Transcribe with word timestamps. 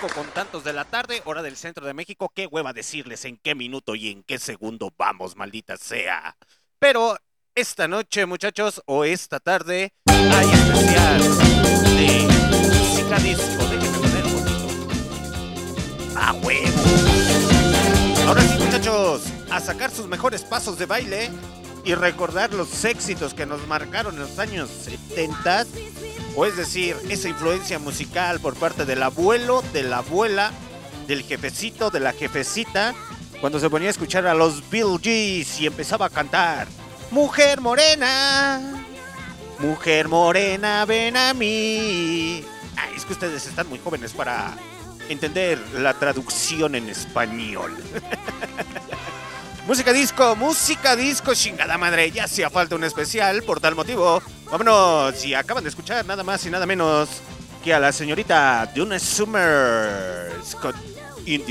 5 0.00 0.14
con 0.14 0.26
tantos 0.28 0.64
de 0.64 0.72
la 0.72 0.84
tarde, 0.84 1.22
hora 1.24 1.42
del 1.42 1.56
centro 1.56 1.86
de 1.86 1.94
México. 1.94 2.30
Qué 2.34 2.46
hueva 2.46 2.72
decirles 2.72 3.24
en 3.24 3.38
qué 3.38 3.54
minuto 3.54 3.94
y 3.94 4.10
en 4.10 4.22
qué 4.22 4.38
segundo 4.38 4.92
vamos, 4.96 5.36
maldita 5.36 5.76
sea. 5.76 6.36
Pero 6.78 7.16
esta 7.54 7.88
noche, 7.88 8.26
muchachos, 8.26 8.82
o 8.86 9.04
esta 9.04 9.40
tarde, 9.40 9.92
hay 10.06 10.46
especial 10.50 11.20
de 11.96 12.28
música 12.78 13.18
disco. 13.18 13.64
Déjenme 13.70 13.98
poner 13.98 14.24
un 14.24 14.34
poquito. 14.44 16.18
¡A 16.18 16.32
huevo! 16.32 16.82
Ahora 18.26 18.42
sí, 18.42 18.58
muchachos, 18.58 19.22
a 19.50 19.60
sacar 19.60 19.90
sus 19.90 20.06
mejores 20.06 20.42
pasos 20.42 20.78
de 20.78 20.86
baile 20.86 21.30
y 21.86 21.94
recordar 21.94 22.52
los 22.52 22.84
éxitos 22.84 23.32
que 23.32 23.46
nos 23.46 23.64
marcaron 23.68 24.14
en 24.16 24.20
los 24.20 24.40
años 24.40 24.68
70, 24.68 25.66
o 26.34 26.44
es 26.44 26.56
decir, 26.56 26.96
esa 27.08 27.28
influencia 27.28 27.78
musical 27.78 28.40
por 28.40 28.56
parte 28.56 28.84
del 28.84 29.04
abuelo, 29.04 29.62
de 29.72 29.84
la 29.84 29.98
abuela, 29.98 30.50
del 31.06 31.22
jefecito, 31.22 31.90
de 31.90 32.00
la 32.00 32.12
jefecita, 32.12 32.92
cuando 33.40 33.60
se 33.60 33.70
ponía 33.70 33.86
a 33.86 33.92
escuchar 33.92 34.26
a 34.26 34.34
los 34.34 34.68
Bill 34.68 34.98
Gees 35.00 35.60
y 35.60 35.66
empezaba 35.66 36.06
a 36.06 36.10
cantar 36.10 36.66
Mujer 37.12 37.60
morena, 37.60 38.60
mujer 39.60 40.08
morena, 40.08 40.84
ven 40.86 41.16
a 41.16 41.32
mí. 41.34 42.44
Ay, 42.76 42.94
es 42.96 43.04
que 43.04 43.12
ustedes 43.12 43.46
están 43.46 43.68
muy 43.68 43.78
jóvenes 43.78 44.12
para 44.12 44.56
entender 45.08 45.56
la 45.74 45.94
traducción 45.94 46.74
en 46.74 46.88
español. 46.88 47.76
música 49.66 49.92
disco, 49.92 50.36
música 50.36 50.94
disco, 50.94 51.34
chingada 51.34 51.76
madre. 51.76 52.10
Ya 52.10 52.24
hacía 52.24 52.50
falta 52.50 52.76
un 52.76 52.84
especial 52.84 53.42
por 53.42 53.60
tal 53.60 53.74
motivo. 53.74 54.22
Vámonos, 54.50 55.24
y 55.24 55.34
acaban 55.34 55.64
de 55.64 55.70
escuchar 55.70 56.06
nada 56.06 56.22
más 56.22 56.46
y 56.46 56.50
nada 56.50 56.66
menos 56.66 57.08
que 57.64 57.74
a 57.74 57.80
la 57.80 57.92
señorita 57.92 58.70
Duna 58.74 58.98
Summers 58.98 60.54
con 60.62 60.72
in 61.26 61.44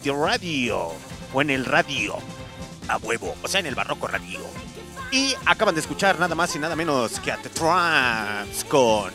the, 0.00 0.12
Radio 0.12 0.92
o 1.32 1.42
en 1.42 1.50
el 1.50 1.64
radio 1.64 2.16
a 2.88 2.96
huevo, 2.98 3.34
o 3.42 3.48
sea, 3.48 3.60
en 3.60 3.66
el 3.66 3.74
barroco 3.74 4.06
radio. 4.06 4.40
Y 5.10 5.34
acaban 5.44 5.74
de 5.74 5.80
escuchar 5.80 6.18
nada 6.18 6.34
más 6.34 6.54
y 6.54 6.58
nada 6.58 6.76
menos 6.76 7.18
que 7.20 7.32
a 7.32 7.36
The 7.36 7.48
Tramps 7.48 8.64
con 8.64 9.10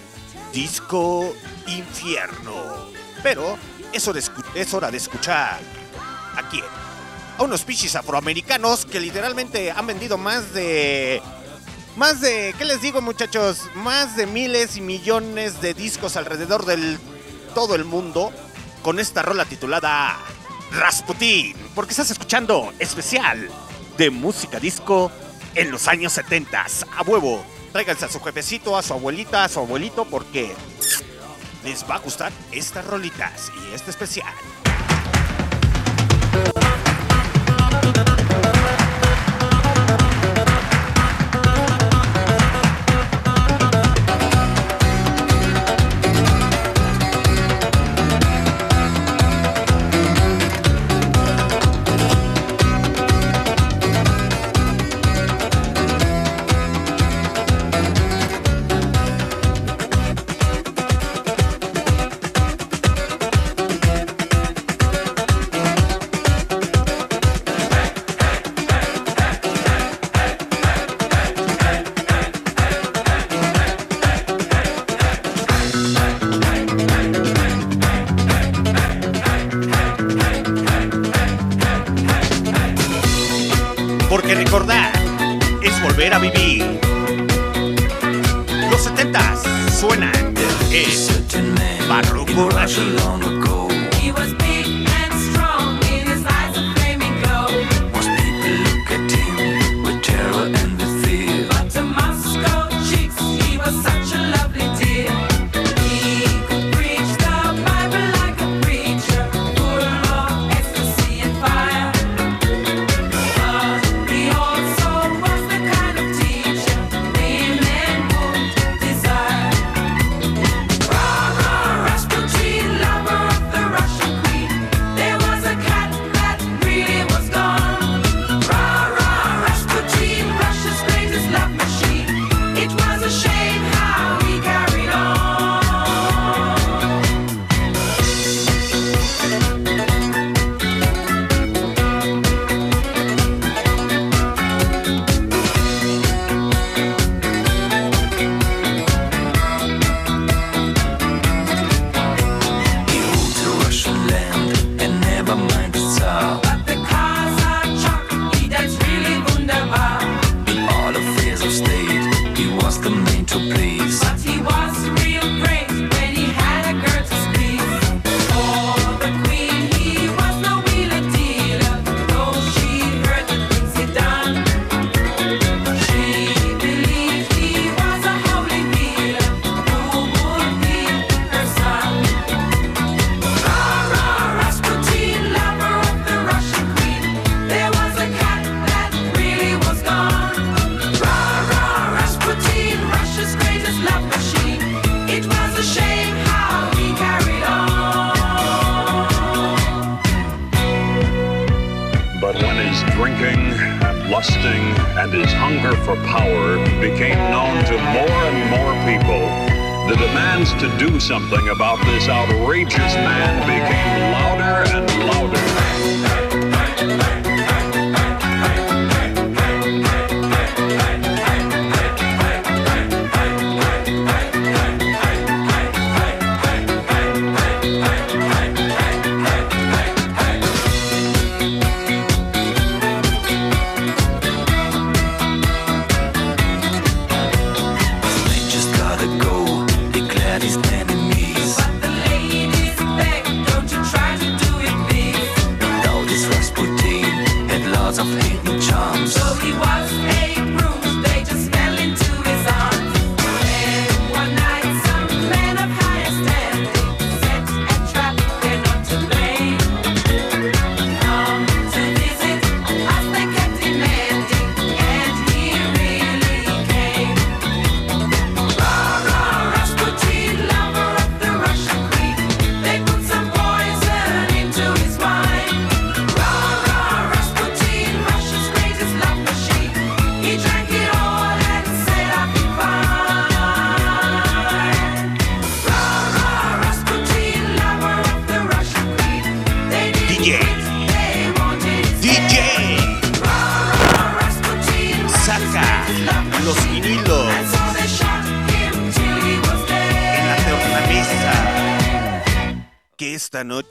Disco 0.52 1.34
Infierno. 1.66 2.92
Pero 3.24 3.58
es 3.94 4.06
hora, 4.08 4.20
de 4.20 4.62
es 4.62 4.74
hora 4.74 4.92
de 4.92 4.98
escuchar 4.98 5.60
a 6.36 6.50
quién 6.50 6.87
a 7.38 7.44
unos 7.44 7.64
pichis 7.64 7.96
afroamericanos 7.96 8.86
que 8.86 9.00
literalmente 9.00 9.72
han 9.72 9.88
vendido 9.88 10.18
más 10.18 10.54
de 10.54 11.22
más 11.96 12.22
de, 12.22 12.54
¿qué 12.58 12.66
les 12.66 12.82
digo 12.82 13.02
muchachos? 13.02 13.64
Más 13.74 14.16
de 14.16 14.28
miles 14.28 14.78
y 14.78 14.82
millones 14.82 15.62
de 15.62 15.74
discos 15.74 16.16
alrededor 16.16 16.66
del 16.66 17.00
todo 17.56 17.74
el 17.74 17.86
mundo 17.86 18.32
con 18.84 19.00
esta 19.00 19.24
rola 19.24 19.46
titulada 19.46 20.16
Rasputin, 20.72 21.56
porque 21.74 21.92
estás 21.92 22.12
escuchando 22.12 22.72
especial 22.78 23.50
de 23.98 24.12
música 24.12 24.60
disco 24.60 25.12
en 25.56 25.72
los 25.72 25.88
años 25.88 26.14
70. 26.14 26.66
A 26.96 27.02
huevo, 27.02 27.44
tráiganse 27.72 28.06
a 28.06 28.10
su 28.10 28.20
jefecito, 28.22 28.78
a 28.78 28.84
su 28.84 28.94
abuelita, 28.94 29.44
a 29.44 29.50
su 29.50 29.60
abuelito, 29.60 30.06
porque 30.06 30.54
les 31.64 31.84
va 31.90 31.96
a 31.96 32.00
gustar 32.00 32.32
estas 32.52 32.86
rolitas 32.86 33.52
y 33.60 33.74
este 33.74 33.90
especial. 33.90 34.34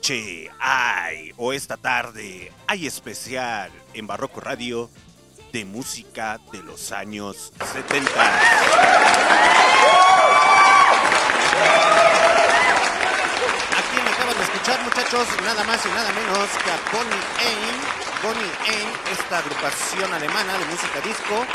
noche 0.07 0.49
hay, 0.59 1.33
o 1.35 1.51
esta 1.51 1.75
tarde 1.75 2.53
hay 2.65 2.87
especial 2.87 3.69
en 3.93 4.07
Barroco 4.07 4.39
Radio 4.39 4.89
de 5.51 5.65
música 5.65 6.39
de 6.53 6.63
los 6.63 6.93
años 6.93 7.51
70. 7.73 8.05
Aquí 8.05 8.13
me 14.01 14.09
acaban 14.09 14.37
de 14.37 14.43
escuchar 14.43 14.81
muchachos, 14.83 15.27
nada 15.43 15.65
más 15.65 15.85
y 15.85 15.89
nada 15.89 16.09
menos 16.13 16.47
que 16.63 16.71
a 16.71 16.79
Bonnie 16.93 17.19
Aim. 17.39 17.75
Bonnie 18.23 18.53
Aim, 18.69 18.87
esta 19.11 19.39
agrupación 19.39 20.13
alemana 20.13 20.57
de 20.57 20.65
música 20.67 21.01
disco, 21.01 21.45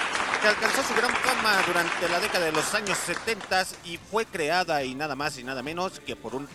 que 0.43 0.49
alcanzó 0.49 0.83
su 0.83 0.95
gran 0.95 1.17
fama 1.17 1.63
durante 1.67 2.07
la 2.07 2.21
década 2.21 2.45
de 2.45 2.53
los 2.53 2.75
años 2.75 2.99
70 2.99 3.65
y 3.85 3.97
fue 3.97 4.27
creada 4.27 4.85
y 4.85 4.95
nada 4.95 5.17
más 5.17 5.39
y 5.39 5.45
nada 5.45 5.63
menos 5.63 6.01
que 6.01 6.17
por 6.17 6.35
un 6.35 6.47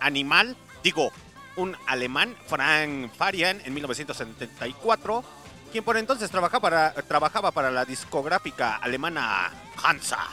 animal, 0.00 0.56
digo, 0.82 1.12
un 1.56 1.76
alemán, 1.86 2.36
Frank 2.46 3.10
Farian, 3.16 3.60
en 3.64 3.74
1974, 3.74 5.24
quien 5.72 5.84
por 5.84 5.96
entonces 5.96 6.30
trabajaba 6.30 7.50
para, 7.50 7.70
la 7.70 7.84
discográfica 7.84 8.76
alemana 8.76 9.50
Hansa. 9.82 10.28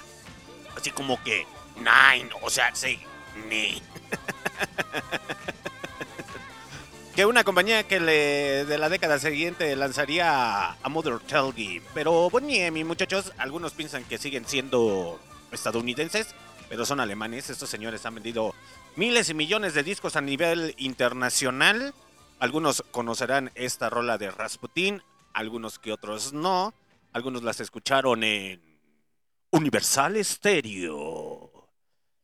Así 0.77 0.91
como 0.91 1.21
que 1.23 1.45
Nine, 1.77 2.29
o 2.41 2.49
sea, 2.49 2.73
sí, 2.75 2.99
ni. 3.49 3.81
que 7.15 7.25
una 7.25 7.43
compañía 7.43 7.83
que 7.83 7.99
de 7.99 8.77
la 8.77 8.89
década 8.89 9.17
siguiente 9.17 9.75
lanzaría 9.75 10.71
a 10.71 10.89
Mother 10.89 11.19
Telgi. 11.19 11.81
Pero 11.93 12.29
bueno, 12.29 12.47
ni, 12.47 12.69
mi 12.69 12.83
muchachos, 12.83 13.33
algunos 13.37 13.73
piensan 13.73 14.03
que 14.03 14.17
siguen 14.17 14.45
siendo 14.45 15.19
estadounidenses, 15.51 16.35
pero 16.69 16.85
son 16.85 16.99
alemanes. 16.99 17.49
Estos 17.49 17.69
señores 17.69 18.05
han 18.05 18.15
vendido 18.15 18.53
miles 18.95 19.29
y 19.29 19.33
millones 19.33 19.73
de 19.73 19.83
discos 19.83 20.15
a 20.15 20.21
nivel 20.21 20.75
internacional. 20.77 21.93
Algunos 22.39 22.83
conocerán 22.91 23.51
esta 23.55 23.89
rola 23.89 24.17
de 24.17 24.31
Rasputin, 24.31 25.01
algunos 25.33 25.79
que 25.79 25.91
otros 25.91 26.33
no. 26.33 26.73
Algunos 27.11 27.43
las 27.43 27.59
escucharon 27.59 28.23
en 28.23 28.61
Universal 29.51 30.23
Stereo, 30.23 31.69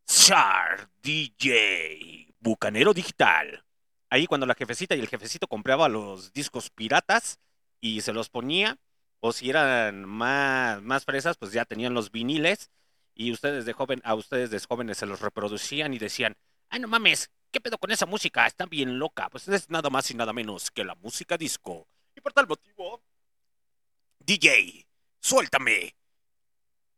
Char 0.06 0.90
DJ, 1.02 2.34
Bucanero 2.40 2.94
Digital. 2.94 3.64
Ahí 4.10 4.26
cuando 4.26 4.48
la 4.48 4.56
jefecita 4.56 4.96
y 4.96 5.00
el 5.00 5.08
jefecito 5.08 5.48
compraba 5.48 5.88
los 5.88 6.34
discos 6.34 6.72
piratas 6.72 7.40
y 7.80 8.02
se 8.02 8.14
los 8.14 8.30
ponía, 8.30 8.78
o 9.20 9.32
si 9.32 9.50
eran 9.50 10.06
más, 10.06 10.82
más 10.82 11.06
fresas, 11.06 11.38
pues 11.38 11.52
ya 11.52 11.66
tenían 11.66 11.94
los 11.94 12.12
viniles 12.12 12.72
y 13.14 13.32
ustedes 13.32 13.66
de 13.66 13.74
joven, 13.74 14.02
a 14.04 14.16
ustedes 14.16 14.50
de 14.50 14.60
jóvenes 14.60 14.98
se 14.98 15.06
los 15.06 15.22
reproducían 15.22 15.94
y 15.94 16.00
decían, 16.00 16.36
ay 16.70 16.80
no 16.80 16.88
mames, 16.88 17.30
¿qué 17.52 17.60
pedo 17.60 17.78
con 17.78 17.92
esa 17.92 18.06
música? 18.06 18.46
Está 18.46 18.66
bien 18.66 19.00
loca. 19.00 19.30
Pues 19.30 19.48
es 19.48 19.70
nada 19.70 19.90
más 19.90 20.10
y 20.12 20.14
nada 20.16 20.34
menos 20.34 20.72
que 20.72 20.84
la 20.84 20.96
música 20.96 21.38
disco. 21.38 21.88
Y 22.16 22.22
por 22.22 22.34
tal 22.34 22.48
motivo, 22.48 23.02
DJ, 24.20 24.88
suéltame 25.20 25.96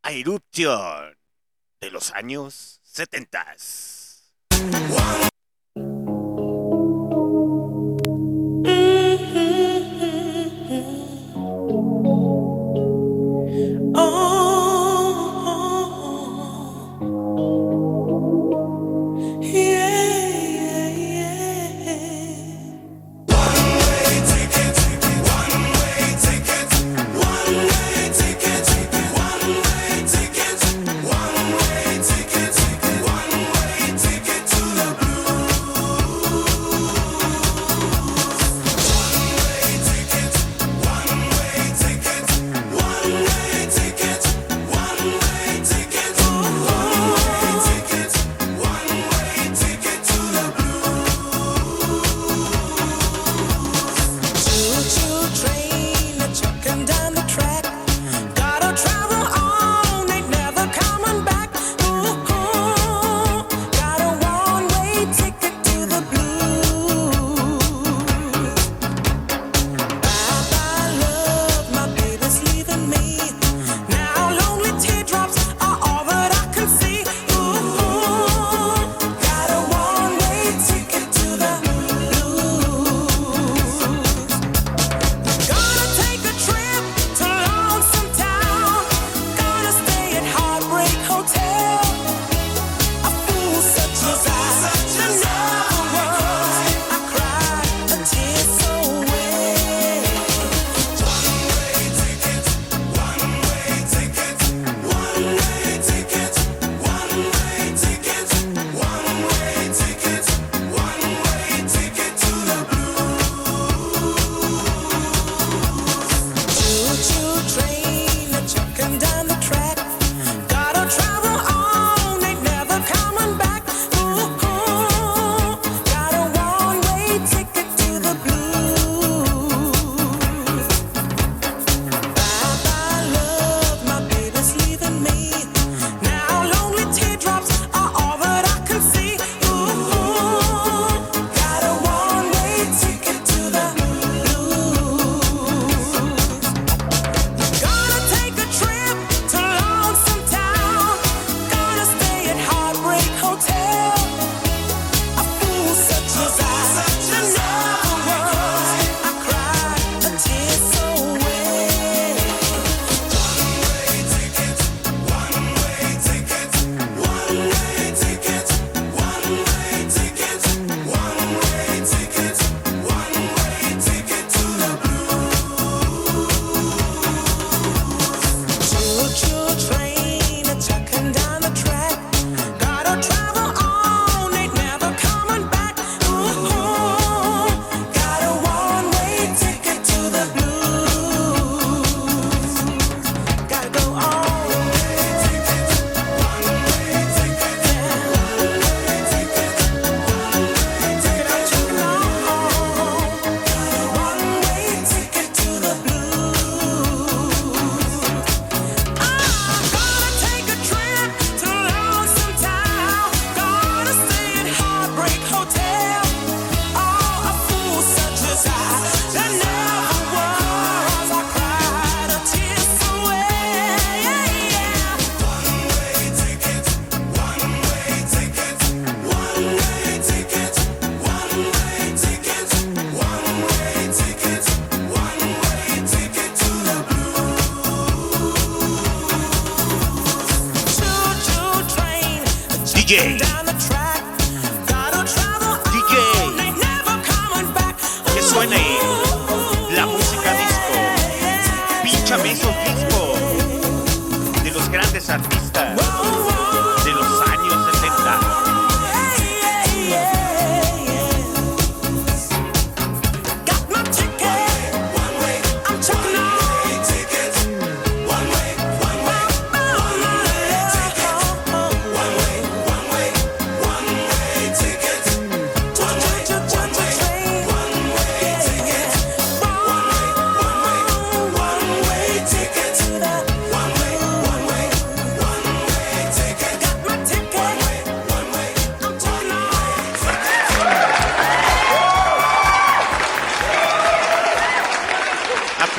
a 0.04 0.12
Eruption 0.12 1.18
de 1.80 1.92
los 1.92 2.12
años 2.12 2.80
70. 2.84 3.56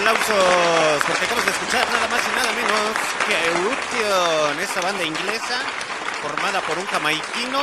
Aplausos, 0.03 1.03
porque 1.07 1.25
acabas 1.27 1.45
de 1.45 1.51
escuchar 1.53 1.87
nada 1.93 2.09
más 2.09 2.21
y 2.27 2.35
nada 2.35 2.53
menos 2.53 2.97
que 3.27 3.35
Eruption, 3.51 4.61
esta 4.61 4.81
banda 4.81 5.05
inglesa 5.05 5.61
formada 6.21 6.61
por 6.63 6.77
un 6.79 6.87
jamaiquino 6.87 7.61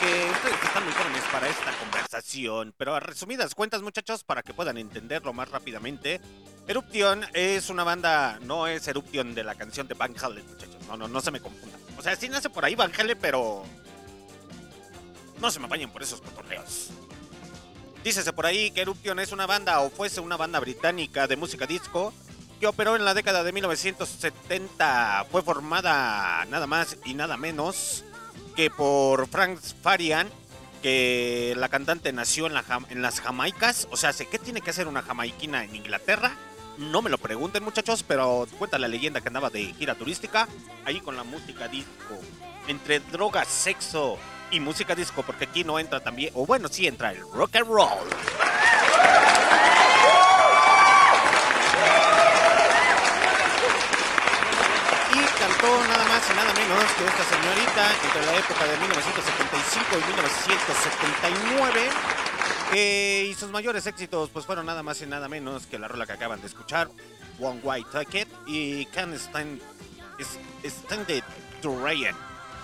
que 0.00 0.30
ustedes 0.30 0.62
están 0.62 0.84
muy 0.84 0.92
jóvenes 0.94 1.22
para 1.30 1.48
esta 1.48 1.72
conversación, 1.72 2.74
pero 2.78 2.94
a 2.94 3.00
resumidas 3.00 3.54
cuentas, 3.54 3.82
muchachos, 3.82 4.24
para 4.24 4.42
que 4.42 4.54
puedan 4.54 4.78
entenderlo 4.78 5.34
más 5.34 5.50
rápidamente, 5.50 6.20
Eruption 6.66 7.26
es 7.34 7.68
una 7.68 7.84
banda, 7.84 8.38
no 8.42 8.66
es 8.66 8.88
Eruption 8.88 9.34
de 9.34 9.44
la 9.44 9.54
canción 9.54 9.86
de 9.86 9.94
Van 9.94 10.14
Halen, 10.18 10.46
muchachos, 10.46 10.76
no, 10.88 10.96
no, 10.96 11.08
no 11.08 11.20
se 11.20 11.30
me 11.30 11.40
confundan. 11.40 11.80
O 11.98 12.02
sea, 12.02 12.16
sí 12.16 12.28
nace 12.30 12.48
por 12.48 12.64
ahí 12.64 12.74
Van 12.74 12.92
Halen, 12.98 13.18
pero 13.20 13.64
no 15.40 15.50
se 15.50 15.60
me 15.60 15.66
vayan 15.66 15.90
por 15.90 16.02
esos 16.02 16.22
cotorreos. 16.22 16.90
Dícese 18.06 18.32
por 18.32 18.46
ahí 18.46 18.70
que 18.70 18.82
Eruption 18.82 19.18
es 19.18 19.32
una 19.32 19.46
banda 19.46 19.80
o 19.80 19.90
fuese 19.90 20.20
una 20.20 20.36
banda 20.36 20.60
británica 20.60 21.26
de 21.26 21.34
música 21.34 21.66
disco 21.66 22.12
que 22.60 22.68
operó 22.68 22.94
en 22.94 23.04
la 23.04 23.14
década 23.14 23.42
de 23.42 23.50
1970. 23.50 25.26
Fue 25.28 25.42
formada 25.42 26.44
nada 26.44 26.68
más 26.68 26.98
y 27.04 27.14
nada 27.14 27.36
menos 27.36 28.04
que 28.54 28.70
por 28.70 29.26
Frank 29.26 29.58
Farian, 29.82 30.28
que 30.84 31.54
la 31.56 31.68
cantante 31.68 32.12
nació 32.12 32.46
en, 32.46 32.54
la 32.54 32.64
en 32.90 33.02
las 33.02 33.20
Jamaicas. 33.20 33.88
O 33.90 33.96
sea, 33.96 34.12
¿qué 34.12 34.38
tiene 34.38 34.60
que 34.60 34.70
hacer 34.70 34.86
una 34.86 35.02
jamaiquina 35.02 35.64
en 35.64 35.74
Inglaterra? 35.74 36.36
No 36.78 37.02
me 37.02 37.10
lo 37.10 37.18
pregunten 37.18 37.64
muchachos, 37.64 38.04
pero 38.04 38.46
cuenta 38.56 38.78
la 38.78 38.86
leyenda 38.86 39.20
que 39.20 39.30
andaba 39.30 39.50
de 39.50 39.74
gira 39.74 39.96
turística 39.96 40.46
ahí 40.84 41.00
con 41.00 41.16
la 41.16 41.24
música 41.24 41.66
disco. 41.66 42.20
Entre 42.68 43.00
drogas, 43.00 43.48
sexo 43.48 44.16
y 44.50 44.60
música 44.60 44.94
disco, 44.94 45.22
porque 45.22 45.44
aquí 45.44 45.64
no 45.64 45.78
entra 45.78 46.00
también, 46.00 46.30
o 46.34 46.46
bueno, 46.46 46.68
sí 46.68 46.86
entra 46.86 47.10
el 47.12 47.20
rock 47.32 47.56
and 47.56 47.66
roll. 47.68 47.88
Y 55.12 55.18
cantó 55.38 55.68
nada 55.88 56.04
más 56.04 56.22
y 56.30 56.34
nada 56.34 56.52
menos 56.54 56.84
que 56.92 57.04
esta 57.06 57.24
señorita 57.24 57.92
entre 58.04 58.26
la 58.26 58.36
época 58.38 58.64
de 58.66 58.76
1975 58.78 59.98
y 59.98 60.06
1979. 60.08 61.90
eh, 62.72 63.26
y 63.30 63.34
sus 63.34 63.50
mayores 63.50 63.86
éxitos 63.86 64.28
pues 64.30 64.44
fueron 64.44 64.66
nada 64.66 64.82
más 64.82 65.00
y 65.00 65.06
nada 65.06 65.28
menos 65.28 65.66
que 65.66 65.78
la 65.78 65.86
rola 65.88 66.04
que 66.06 66.12
acaban 66.12 66.40
de 66.40 66.48
escuchar, 66.48 66.88
One 67.38 67.60
White 67.62 67.88
Ticket 67.92 68.28
y 68.46 68.86
Can't 68.86 69.14
Stand, 69.14 69.60
Stand 70.64 71.10
It 71.10 71.24
to 71.62 71.78
Rain. 71.82 72.14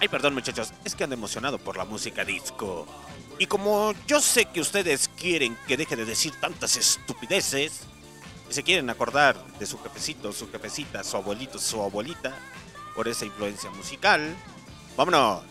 Ay, 0.03 0.09
perdón 0.09 0.35
muchachos, 0.35 0.73
es 0.85 0.97
que 0.97 1.05
ando 1.05 1.15
emocionado 1.15 1.61
por 1.61 1.77
la 1.77 1.85
música 1.85 2.25
disco. 2.25 2.89
Y 3.39 3.47
como 3.47 3.95
yo 4.09 4.21
sé 4.21 4.47
que 4.47 4.61
ustedes 4.61 5.07
quieren 5.07 5.57
que 5.69 5.77
deje 5.77 5.95
de 5.95 6.05
decir 6.05 6.33
tantas 6.41 6.77
estupideces, 6.77 7.83
y 8.51 8.53
se 8.53 8.65
quieren 8.65 8.91
acordar 8.91 9.37
de 9.61 9.65
su 9.65 9.81
jefecito, 9.81 10.33
su 10.33 10.51
jefecita, 10.51 11.05
su 11.05 11.17
abuelito, 11.19 11.57
su 11.57 11.81
abuelita, 11.81 12.37
por 12.97 13.07
esa 13.07 13.27
influencia 13.27 13.71
musical, 13.71 14.35
vámonos 14.97 15.45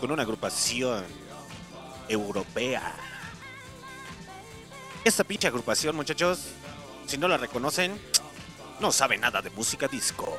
con 0.00 0.10
una 0.10 0.22
agrupación 0.22 1.04
europea. 2.08 2.96
Esta 5.04 5.24
pinche 5.24 5.46
agrupación, 5.46 5.94
muchachos, 5.94 6.52
si 7.04 7.18
no 7.18 7.28
la 7.28 7.36
reconocen, 7.36 8.00
no 8.80 8.90
sabe 8.90 9.18
nada 9.18 9.42
de 9.42 9.50
música 9.50 9.88
disco. 9.88 10.34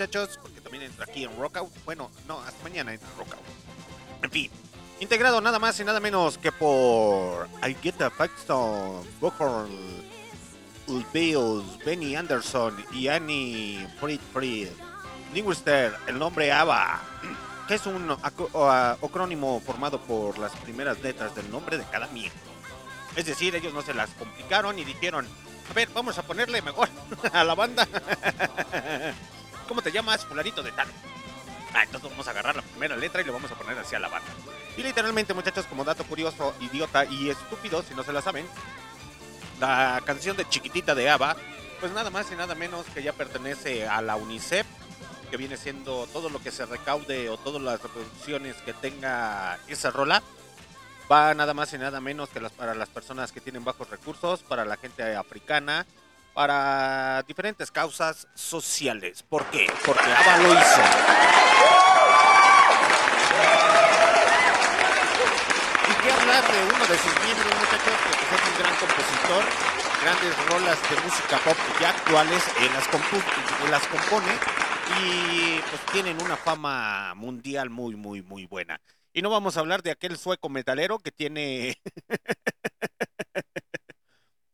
Muchachos, 0.00 0.38
porque 0.40 0.60
también 0.62 0.84
entra 0.84 1.04
aquí 1.04 1.24
en 1.24 1.36
Rockout. 1.38 1.70
Bueno, 1.84 2.10
no, 2.26 2.40
hasta 2.40 2.62
mañana 2.62 2.92
entra 2.94 3.06
en 3.12 3.18
Rockout. 3.18 3.42
En 4.22 4.30
fin, 4.30 4.50
integrado 4.98 5.40
nada 5.42 5.58
más 5.58 5.78
y 5.78 5.84
nada 5.84 6.00
menos 6.00 6.38
que 6.38 6.50
por 6.52 7.46
I 7.68 7.76
Get 7.82 8.00
a 8.00 8.08
Paxton, 8.08 9.02
Buchholz, 9.20 9.70
Bills, 11.12 11.84
Benny 11.84 12.16
Anderson 12.16 12.82
y 12.92 13.08
Annie 13.08 13.86
Fried 14.00 14.20
Fried. 14.32 14.68
Linguister, 15.34 15.94
el 16.06 16.18
nombre 16.18 16.50
ABBA, 16.50 17.00
que 17.68 17.74
es 17.74 17.84
un 17.86 18.08
aco- 18.10 18.48
o, 18.52 18.64
a- 18.68 18.92
acrónimo 18.92 19.60
formado 19.64 20.00
por 20.00 20.38
las 20.38 20.52
primeras 20.56 20.98
letras 21.02 21.34
del 21.36 21.48
nombre 21.50 21.76
de 21.78 21.84
cada 21.84 22.06
miembro. 22.08 22.40
Es 23.16 23.26
decir, 23.26 23.54
ellos 23.54 23.74
no 23.74 23.82
se 23.82 23.92
las 23.94 24.08
complicaron 24.10 24.78
y 24.78 24.84
dijeron, 24.84 25.28
a 25.70 25.72
ver, 25.74 25.88
vamos 25.94 26.16
a 26.18 26.22
ponerle 26.22 26.62
mejor 26.62 26.88
a 27.34 27.44
la 27.44 27.54
banda. 27.54 27.86
¿Cómo 29.70 29.82
te 29.82 29.92
llamas, 29.92 30.26
fulanito 30.26 30.64
de 30.64 30.72
tal? 30.72 30.88
Ah, 31.72 31.84
entonces 31.84 32.10
vamos 32.10 32.26
a 32.26 32.32
agarrar 32.32 32.56
la 32.56 32.62
primera 32.62 32.96
letra 32.96 33.20
y 33.20 33.24
le 33.24 33.30
vamos 33.30 33.52
a 33.52 33.54
poner 33.54 33.78
así 33.78 33.94
a 33.94 34.00
la 34.00 34.08
banda. 34.08 34.28
Y 34.76 34.82
literalmente, 34.82 35.32
muchachos, 35.32 35.64
como 35.66 35.84
dato 35.84 36.02
curioso, 36.02 36.56
idiota 36.58 37.04
y 37.04 37.30
estúpido, 37.30 37.80
si 37.84 37.94
no 37.94 38.02
se 38.02 38.12
la 38.12 38.20
saben, 38.20 38.48
la 39.60 40.02
canción 40.04 40.36
de 40.36 40.48
Chiquitita 40.48 40.96
de 40.96 41.08
ABBA, 41.08 41.36
pues 41.78 41.92
nada 41.92 42.10
más 42.10 42.32
y 42.32 42.34
nada 42.34 42.56
menos 42.56 42.84
que 42.86 43.04
ya 43.04 43.12
pertenece 43.12 43.86
a 43.86 44.02
la 44.02 44.16
UNICEF, 44.16 44.66
que 45.30 45.36
viene 45.36 45.56
siendo 45.56 46.08
todo 46.08 46.30
lo 46.30 46.42
que 46.42 46.50
se 46.50 46.66
recaude 46.66 47.30
o 47.30 47.36
todas 47.36 47.62
las 47.62 47.80
reproducciones 47.80 48.56
que 48.56 48.72
tenga 48.72 49.60
esa 49.68 49.92
rola, 49.92 50.20
va 51.08 51.32
nada 51.34 51.54
más 51.54 51.72
y 51.74 51.78
nada 51.78 52.00
menos 52.00 52.28
que 52.30 52.40
las, 52.40 52.50
para 52.50 52.74
las 52.74 52.88
personas 52.88 53.30
que 53.30 53.40
tienen 53.40 53.62
bajos 53.62 53.88
recursos, 53.88 54.42
para 54.42 54.64
la 54.64 54.78
gente 54.78 55.14
africana, 55.14 55.86
para 56.34 57.22
diferentes 57.22 57.70
causas 57.70 58.26
sociales. 58.34 59.22
¿Por 59.22 59.44
qué? 59.46 59.66
Porque 59.84 60.04
ABBA 60.04 60.38
lo 60.38 60.52
hizo. 60.52 60.80
Y 65.88 66.02
qué 66.02 66.12
hablar 66.12 66.52
de 66.52 66.64
uno 66.64 66.86
de 66.86 66.98
sus 66.98 67.24
miembros, 67.24 67.54
muchachos, 67.58 67.96
que 68.18 68.34
es 68.34 68.42
un 68.48 68.58
gran 68.58 68.76
compositor, 68.76 69.44
grandes 70.02 70.46
rolas 70.48 70.90
de 70.90 70.96
música 71.02 71.38
pop 71.44 71.56
ya 71.80 71.90
actuales, 71.90 72.42
eh, 72.60 72.70
las, 72.74 73.70
las 73.70 73.86
compone 73.88 74.32
y 74.98 75.60
pues 75.70 75.80
tienen 75.92 76.20
una 76.22 76.36
fama 76.36 77.14
mundial 77.14 77.70
muy, 77.70 77.96
muy, 77.96 78.22
muy 78.22 78.46
buena. 78.46 78.80
Y 79.12 79.22
no 79.22 79.30
vamos 79.30 79.56
a 79.56 79.60
hablar 79.60 79.82
de 79.82 79.90
aquel 79.90 80.16
sueco 80.16 80.48
metalero 80.48 80.98
que 80.98 81.10
tiene... 81.10 81.76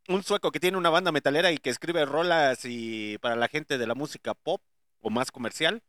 un 0.09 0.23
sueco 0.23 0.53
que 0.53 0.61
tiene 0.61 0.77
una 0.77 0.91
banda 0.91 1.13
metalera 1.13 1.51
y 1.53 1.59
que 1.59 1.71
escribe 1.71 2.05
rolas 2.05 2.65
y 2.65 3.19
para 3.19 3.37
la 3.37 3.49
gente 3.49 3.79
de 3.79 3.87
la 3.87 3.95
música 3.95 4.35
pop 4.35 4.61
o 5.01 5.11
más 5.11 5.31
comercial. 5.31 5.83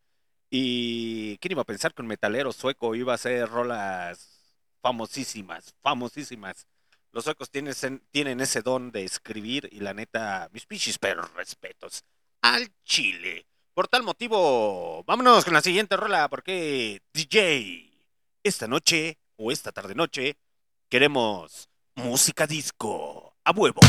Y 0.49 1.38
quién 1.39 1.51
iba 1.53 1.62
a 1.62 1.65
pensar 1.65 1.93
que 1.93 2.01
un 2.01 2.08
metalero 2.08 2.51
sueco 2.53 2.95
iba 2.95 3.12
a 3.12 3.15
hacer 3.15 3.49
rolas 3.49 4.56
famosísimas, 4.82 5.73
famosísimas. 5.82 6.67
Los 7.12 7.25
suecos 7.25 7.49
tienen, 7.49 7.73
tienen 8.12 8.41
ese 8.41 8.62
don 8.62 8.91
de 8.91 9.03
escribir 9.03 9.69
y 9.71 9.80
la 9.80 9.93
neta, 9.93 10.49
mis 10.53 10.65
pichis, 10.65 10.97
pero 10.97 11.23
respetos 11.36 12.03
al 12.41 12.69
chile. 12.84 13.45
Por 13.73 13.88
tal 13.88 14.03
motivo, 14.03 15.03
vámonos 15.03 15.43
con 15.43 15.53
la 15.53 15.62
siguiente 15.62 15.97
rola 15.97 16.30
porque 16.30 17.01
DJ, 17.13 17.91
esta 18.43 18.67
noche 18.67 19.17
o 19.36 19.51
esta 19.51 19.71
tarde 19.71 19.95
noche 19.95 20.38
queremos 20.89 21.69
música 21.95 22.47
disco 22.47 23.26
a 23.47 23.53
huevo. 23.53 23.79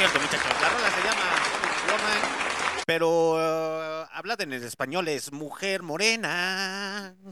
Cierto, 0.00 0.18
muchachos. 0.20 0.62
La 0.62 0.68
rola 0.70 0.90
se 0.90 1.02
llama 1.02 1.22
Woman, 1.88 2.20
pero 2.86 3.36
eh, 3.38 4.06
hablada 4.12 4.44
en 4.44 4.52
el 4.54 4.62
español 4.62 5.08
es 5.08 5.30
Mujer 5.30 5.82
Morena. 5.82 7.14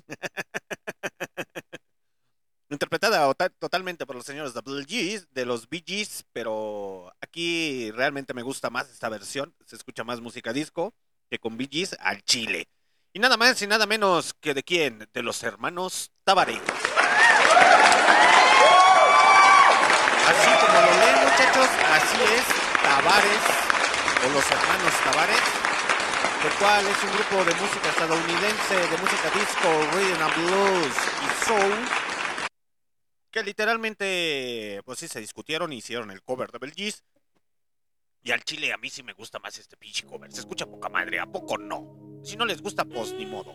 Interpretada 2.70 3.26
ota- 3.28 3.48
totalmente 3.48 4.04
por 4.04 4.16
los 4.16 4.26
señores 4.26 4.52
Gees, 4.87 5.26
de 5.33 5.46
los 5.46 5.66
Bee 5.70 5.83
Gees, 5.87 6.26
pero 6.35 7.11
aquí 7.22 7.90
realmente 7.92 8.35
me 8.35 8.42
gusta 8.42 8.68
más 8.68 8.90
esta 8.90 9.09
versión. 9.09 9.54
Se 9.64 9.74
escucha 9.76 10.04
más 10.04 10.20
música 10.20 10.52
disco 10.52 10.92
que 11.31 11.38
con 11.38 11.57
Bee 11.57 11.70
Gees 11.72 11.96
al 12.00 12.22
chile. 12.22 12.68
Y 13.14 13.18
nada 13.20 13.38
más 13.38 13.62
y 13.62 13.66
nada 13.66 13.87
menos 13.87 14.35
que 14.35 14.52
de 14.52 14.62
quién, 14.62 15.09
de 15.14 15.22
los 15.22 15.42
hermanos 15.42 16.12
Tavares. 16.24 16.61
Así 20.28 20.50
como 20.66 20.81
lo 20.83 21.08
muchachos, 21.38 21.68
así 21.92 22.16
es, 22.35 22.44
Tavares, 22.83 23.42
o 24.27 24.33
los 24.35 24.51
hermanos 24.51 24.94
Tavares, 25.05 25.42
el 26.44 26.53
cual 26.59 26.85
es 26.85 27.05
un 27.05 27.12
grupo 27.12 27.44
de 27.44 27.55
música 27.55 27.88
estadounidense, 27.90 28.74
de 28.74 28.98
música 28.98 29.31
disco, 29.31 29.68
rhythm 29.92 30.22
and 30.22 30.35
blues 30.35 30.96
y 31.22 31.44
soul, 31.44 31.88
que 33.31 33.44
literalmente, 33.44 34.83
pues 34.85 34.98
sí, 34.98 35.07
se 35.07 35.20
discutieron 35.20 35.72
y 35.72 35.77
hicieron 35.77 36.11
el 36.11 36.22
cover 36.22 36.51
de 36.51 36.59
Belgis. 36.59 37.05
Y 38.20 38.33
al 38.33 38.42
chile 38.42 38.72
a 38.72 38.77
mí 38.77 38.90
sí 38.90 39.05
me 39.05 39.12
gusta 39.12 39.38
más 39.38 39.59
este 39.59 39.77
pinche 39.77 40.05
cover, 40.07 40.33
se 40.33 40.40
escucha 40.40 40.66
poca 40.66 40.88
madre, 40.88 41.20
¿a 41.20 41.27
poco 41.27 41.57
no? 41.57 42.20
Si 42.24 42.37
no 42.37 42.46
les 42.46 42.61
gusta, 42.61 42.85
pues 42.85 43.12
ni 43.12 43.27
modo. 43.27 43.55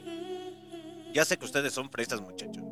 Ya 1.11 1.25
sé 1.25 1.37
que 1.37 1.45
ustedes 1.45 1.73
son 1.73 1.91
fresas, 1.91 2.21
muchachos. 2.21 2.63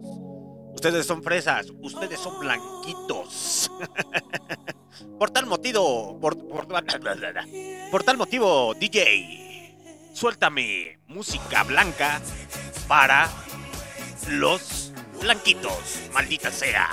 Ustedes 0.82 1.06
son 1.06 1.22
fresas, 1.22 1.68
ustedes 1.80 2.20
son 2.20 2.40
blanquitos. 2.40 3.70
por 5.20 5.30
tal 5.30 5.46
motivo, 5.46 6.20
por, 6.20 6.36
por, 6.48 6.66
tal 8.04 8.18
motivo, 8.18 8.74
DJ, 8.74 9.76
suéltame 10.12 10.98
música 11.06 11.62
blanca 11.66 12.20
para 12.88 13.30
los 14.28 14.92
blanquitos, 15.22 16.10
maldita 16.14 16.50
sea. 16.50 16.90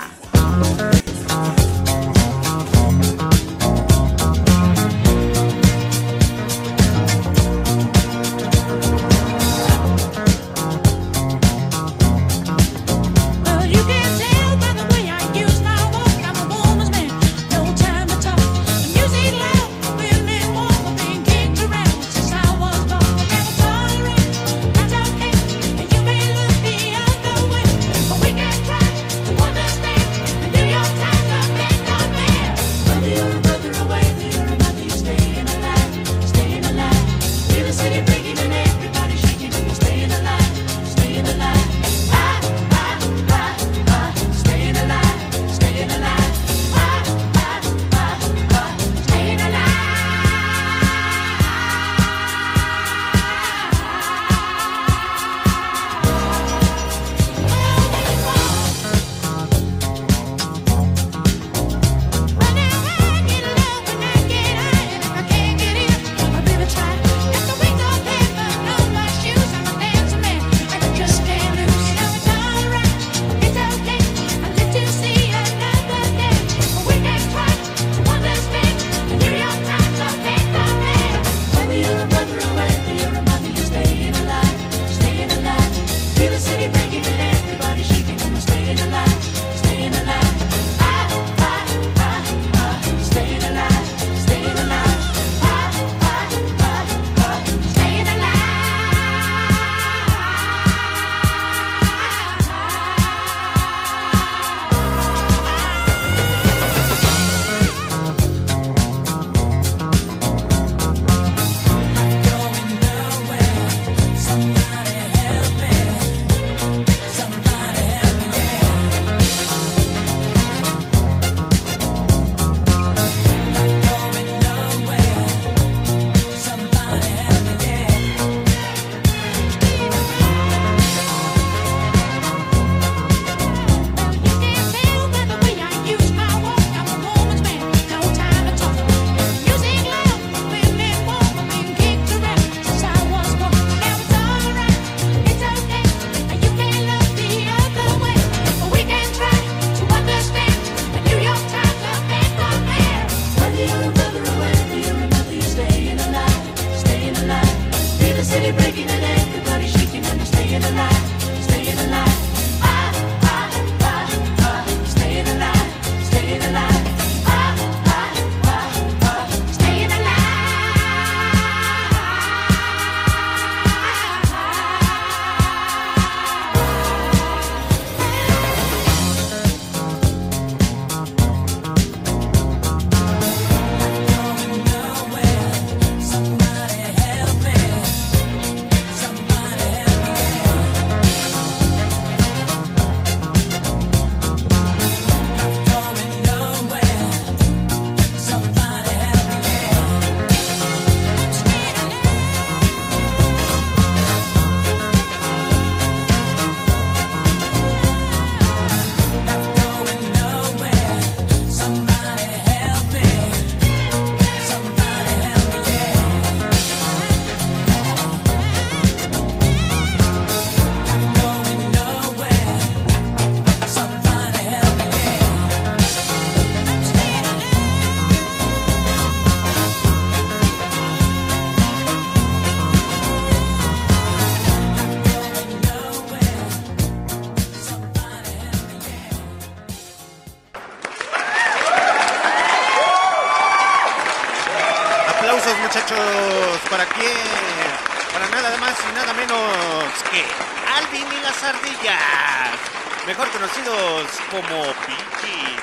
Como 254.29 254.63
Pinky. 254.85 255.55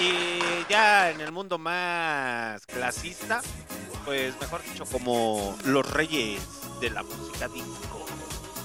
Y 0.00 0.40
ya 0.70 1.10
en 1.10 1.20
el 1.20 1.32
mundo 1.32 1.58
más 1.58 2.64
clasista, 2.66 3.40
pues 4.04 4.38
mejor 4.40 4.62
dicho 4.62 4.84
como 4.84 5.56
los 5.64 5.90
reyes 5.90 6.40
de 6.80 6.90
la 6.90 7.02
música 7.02 7.48
disco. 7.48 8.06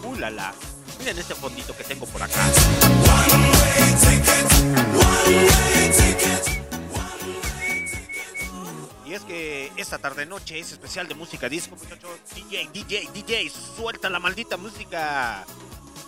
Uh, 0.04 0.16
la, 0.16 0.30
la. 0.30 0.54
Miren 1.00 1.18
este 1.18 1.36
fondito 1.36 1.76
que 1.76 1.84
tengo 1.84 2.06
por 2.06 2.22
acá. 2.22 2.40
Y 9.06 9.14
es 9.14 9.22
que 9.24 9.72
esta 9.78 9.98
tarde 9.98 10.26
noche 10.26 10.60
es 10.60 10.72
especial 10.72 11.08
de 11.08 11.16
música 11.16 11.50
disco, 11.50 11.76
muchachos. 11.76 12.12
DJ, 12.36 12.70
DJ, 12.72 13.10
DJ, 13.14 13.50
suelta 13.50 14.10
la 14.10 14.20
maldita 14.20 14.58
música. 14.58 15.46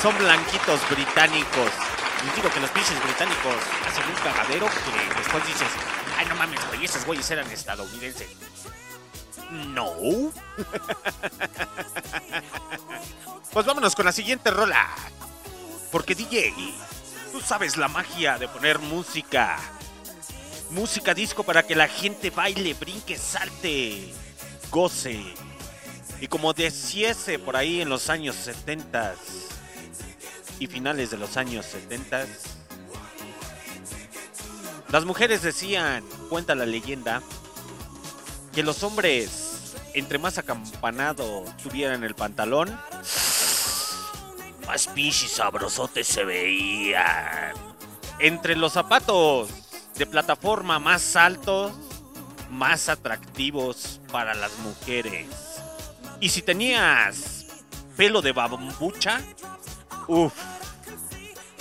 Son 0.00 0.16
blanquitos 0.16 0.88
británicos. 0.88 1.95
Les 2.26 2.34
digo 2.34 2.50
que 2.50 2.58
los 2.58 2.70
pinches 2.70 3.00
británicos 3.04 3.54
hacen 3.86 4.04
un 4.08 4.14
cagadero 4.16 4.66
que 4.66 5.14
después 5.16 5.46
dices, 5.46 5.68
ay 6.18 6.26
no 6.26 6.34
mames, 6.34 6.60
güey, 6.66 6.84
esos 6.84 7.04
güeyes 7.06 7.30
eran 7.30 7.48
estadounidenses. 7.50 8.28
No. 9.50 9.92
Pues 13.52 13.64
vámonos 13.64 13.94
con 13.94 14.04
la 14.04 14.12
siguiente 14.12 14.50
rola. 14.50 14.86
Porque 15.90 16.14
DJ, 16.14 16.52
tú 17.32 17.40
sabes 17.40 17.78
la 17.78 17.88
magia 17.88 18.36
de 18.36 18.48
poner 18.48 18.78
música. 18.78 19.56
Música 20.68 21.14
disco 21.14 21.42
para 21.42 21.62
que 21.62 21.74
la 21.74 21.88
gente 21.88 22.28
baile, 22.28 22.74
brinque, 22.74 23.16
salte, 23.16 24.12
goce. 24.70 25.22
Y 26.20 26.26
como 26.26 26.52
deciese 26.52 27.38
por 27.38 27.56
ahí 27.56 27.80
en 27.80 27.88
los 27.88 28.10
años 28.10 28.36
70 28.36 29.14
y 30.58 30.66
finales 30.66 31.10
de 31.10 31.18
los 31.18 31.36
años 31.36 31.66
70, 31.66 32.26
las 34.90 35.04
mujeres 35.04 35.42
decían, 35.42 36.04
cuenta 36.28 36.54
la 36.54 36.64
leyenda, 36.64 37.20
que 38.54 38.62
los 38.62 38.82
hombres, 38.82 39.74
entre 39.94 40.18
más 40.18 40.38
acampanado 40.38 41.44
tuvieran 41.62 42.04
el 42.04 42.14
pantalón, 42.14 42.68
más 44.66 44.86
pinches 44.94 45.32
sabrosotes 45.32 46.06
se 46.06 46.24
veían. 46.24 47.52
Entre 48.18 48.56
los 48.56 48.72
zapatos 48.72 49.50
de 49.96 50.06
plataforma 50.06 50.78
más 50.78 51.16
altos, 51.16 51.72
más 52.50 52.88
atractivos 52.88 54.00
para 54.10 54.34
las 54.34 54.56
mujeres. 54.58 55.26
Y 56.20 56.28
si 56.28 56.42
tenías 56.42 57.46
pelo 57.96 58.22
de 58.22 58.32
bambucha, 58.32 59.20
uff, 60.08 60.32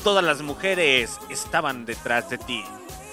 todas 0.04 0.24
las 0.24 0.42
mujeres 0.42 1.18
estaban 1.30 1.86
detrás 1.86 2.30
de 2.30 2.38
ti. 2.38 2.64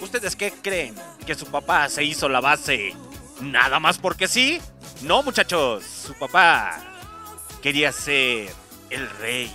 ¿Ustedes 0.01 0.37
qué 0.37 0.53
creen? 0.53 0.95
¿Que 1.27 1.35
su 1.35 1.47
papá 1.47 1.89
se 1.89 2.05
hizo 2.05 2.29
la 2.29 2.41
base 2.41 2.95
nada 3.41 3.81
más 3.81 3.99
porque 3.99 4.29
sí? 4.29 4.61
No, 5.03 5.23
muchachos, 5.23 5.85
su 5.85 6.15
papá 6.15 6.81
quería 7.63 7.93
ser 7.93 8.53
el 8.91 9.09
rey 9.19 9.51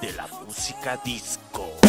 de 0.00 0.12
la 0.12 0.26
música 0.26 0.98
disco. 1.04 1.87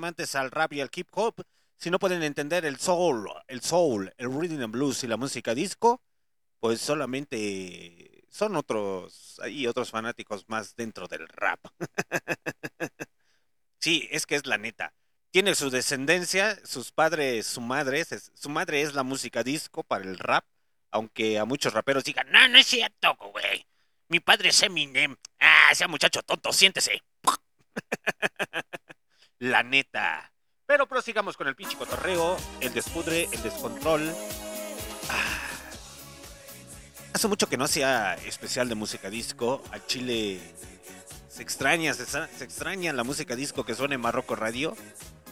Amantes 0.00 0.34
al 0.34 0.50
rap 0.50 0.72
y 0.72 0.80
al 0.80 0.90
hip 0.94 1.08
hop, 1.12 1.44
si 1.76 1.90
no 1.90 1.98
pueden 1.98 2.22
entender 2.22 2.64
el 2.64 2.78
soul, 2.78 3.28
el 3.46 3.60
soul, 3.60 4.12
el 4.16 4.32
rhythm 4.32 4.62
and 4.62 4.72
blues 4.72 5.04
y 5.04 5.06
la 5.06 5.16
música 5.16 5.54
disco, 5.54 6.02
pues 6.58 6.80
solamente 6.80 8.24
son 8.30 8.56
otros, 8.56 9.38
hay 9.42 9.66
otros 9.66 9.90
fanáticos 9.90 10.48
más 10.48 10.74
dentro 10.76 11.06
del 11.06 11.28
rap. 11.28 11.60
sí, 13.78 14.08
es 14.10 14.26
que 14.26 14.36
es 14.36 14.46
la 14.46 14.58
neta. 14.58 14.94
Tiene 15.30 15.54
su 15.54 15.70
descendencia, 15.70 16.58
sus 16.64 16.92
padres, 16.92 17.46
su 17.46 17.60
madre, 17.60 18.04
su 18.04 18.48
madre 18.48 18.82
es 18.82 18.94
la 18.94 19.02
música 19.02 19.42
disco 19.42 19.84
para 19.84 20.04
el 20.04 20.18
rap, 20.18 20.44
aunque 20.90 21.38
a 21.38 21.44
muchos 21.44 21.72
raperos 21.72 22.04
digan, 22.04 22.30
no, 22.30 22.48
no 22.48 22.58
es 22.58 22.66
cierto, 22.66 23.16
güey. 23.32 23.66
Mi 24.08 24.18
padre 24.18 24.48
es 24.48 24.62
Eminem. 24.62 25.16
Ah, 25.38 25.70
sea 25.74 25.88
muchacho 25.88 26.22
tonto, 26.22 26.52
siéntese. 26.52 27.02
la 29.40 29.62
neta. 29.62 30.32
Pero 30.66 30.86
prosigamos 30.86 31.36
con 31.36 31.48
el 31.48 31.56
pinche 31.56 31.76
cotorreo, 31.76 32.36
el 32.60 32.72
despudre, 32.72 33.28
el 33.32 33.42
descontrol. 33.42 34.08
Ah. 35.08 35.48
Hace 37.12 37.26
mucho 37.26 37.48
que 37.48 37.56
no 37.56 37.64
hacía 37.64 38.14
especial 38.14 38.68
de 38.68 38.76
música 38.76 39.10
disco. 39.10 39.62
Al 39.72 39.84
Chile 39.86 40.40
se 41.28 41.42
extraña, 41.42 41.92
se, 41.94 42.04
extraña 42.44 42.92
la 42.92 43.02
música 43.02 43.34
disco 43.34 43.64
que 43.64 43.74
suena 43.74 43.96
en 43.96 44.00
Marroco 44.00 44.36
Radio. 44.36 44.76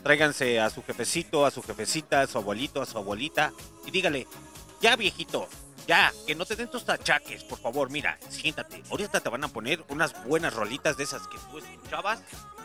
Tráiganse 0.02 0.58
a 0.58 0.70
su 0.70 0.82
jefecito, 0.82 1.46
a 1.46 1.50
su 1.50 1.62
jefecita, 1.62 2.22
a 2.22 2.26
su 2.26 2.38
abuelito, 2.38 2.82
a 2.82 2.86
su 2.86 2.98
abuelita 2.98 3.52
y 3.86 3.90
dígale, 3.90 4.26
ya 4.80 4.96
viejito, 4.96 5.48
ya, 5.86 6.12
que 6.26 6.34
no 6.34 6.46
te 6.46 6.56
den 6.56 6.70
tus 6.70 6.84
tachaques, 6.84 7.44
por 7.44 7.58
favor, 7.58 7.90
mira, 7.90 8.18
siéntate. 8.28 8.82
Ahorita 8.90 9.20
te 9.20 9.28
van 9.28 9.44
a 9.44 9.48
poner 9.48 9.84
unas 9.88 10.24
buenas 10.24 10.54
rolitas 10.54 10.96
de 10.96 11.04
esas 11.04 11.26
que 11.28 11.36
tú 11.50 11.58
escuchabas 11.58 12.22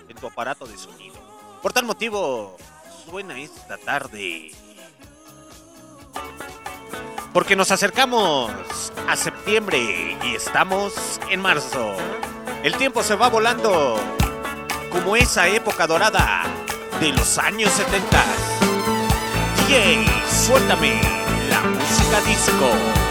en 0.08 0.16
tu 0.18 0.28
aparato 0.28 0.66
de 0.66 0.78
sonido. 0.78 1.33
Por 1.64 1.72
tal 1.72 1.86
motivo, 1.86 2.58
suena 3.06 3.40
esta 3.40 3.78
tarde. 3.78 4.52
Porque 7.32 7.56
nos 7.56 7.72
acercamos 7.72 8.52
a 9.08 9.16
septiembre 9.16 10.18
y 10.22 10.36
estamos 10.36 11.22
en 11.30 11.40
marzo. 11.40 11.96
El 12.64 12.76
tiempo 12.76 13.02
se 13.02 13.16
va 13.16 13.30
volando 13.30 13.96
como 14.92 15.16
esa 15.16 15.48
época 15.48 15.88
dorada 15.88 16.44
de 17.00 17.14
los 17.14 17.38
años 17.38 17.72
70. 17.72 18.24
DJ, 19.66 20.06
suéltame 20.30 21.00
la 21.48 21.62
música 21.62 22.20
disco. 22.28 23.03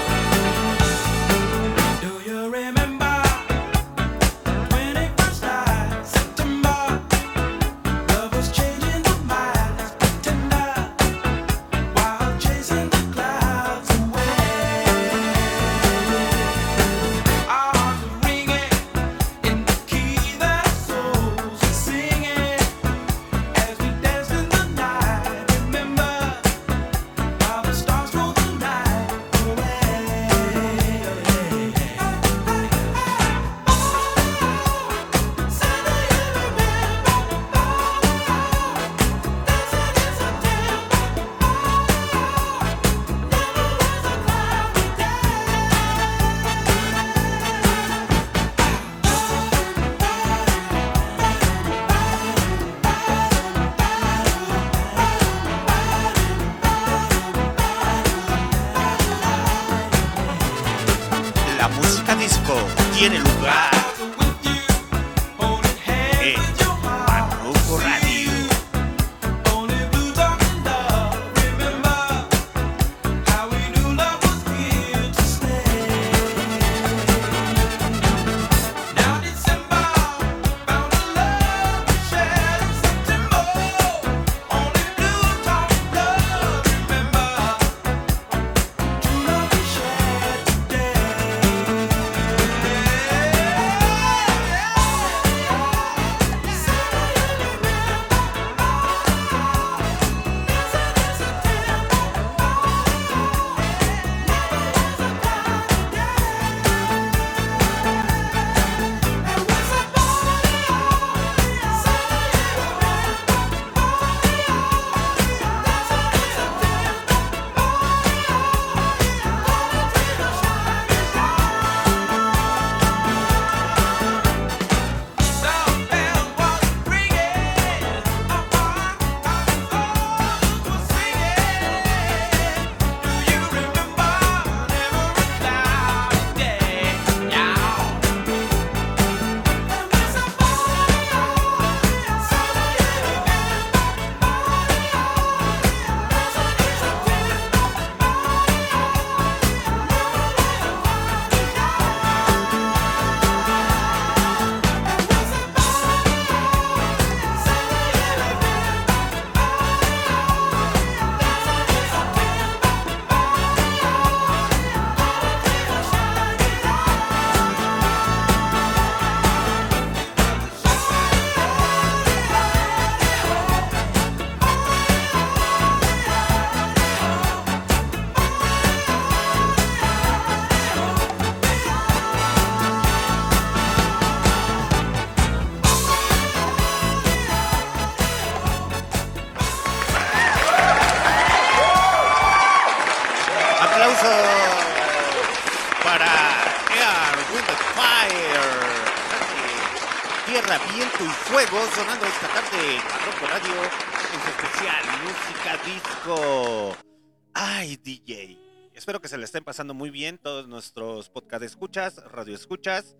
Espero 208.82 209.00
que 209.00 209.06
se 209.06 209.16
le 209.16 209.24
estén 209.24 209.44
pasando 209.44 209.74
muy 209.74 209.90
bien 209.90 210.18
todos 210.18 210.48
nuestros 210.48 211.08
podcast 211.08 211.44
escuchas, 211.44 212.02
radio 212.10 212.34
escuchas, 212.34 212.96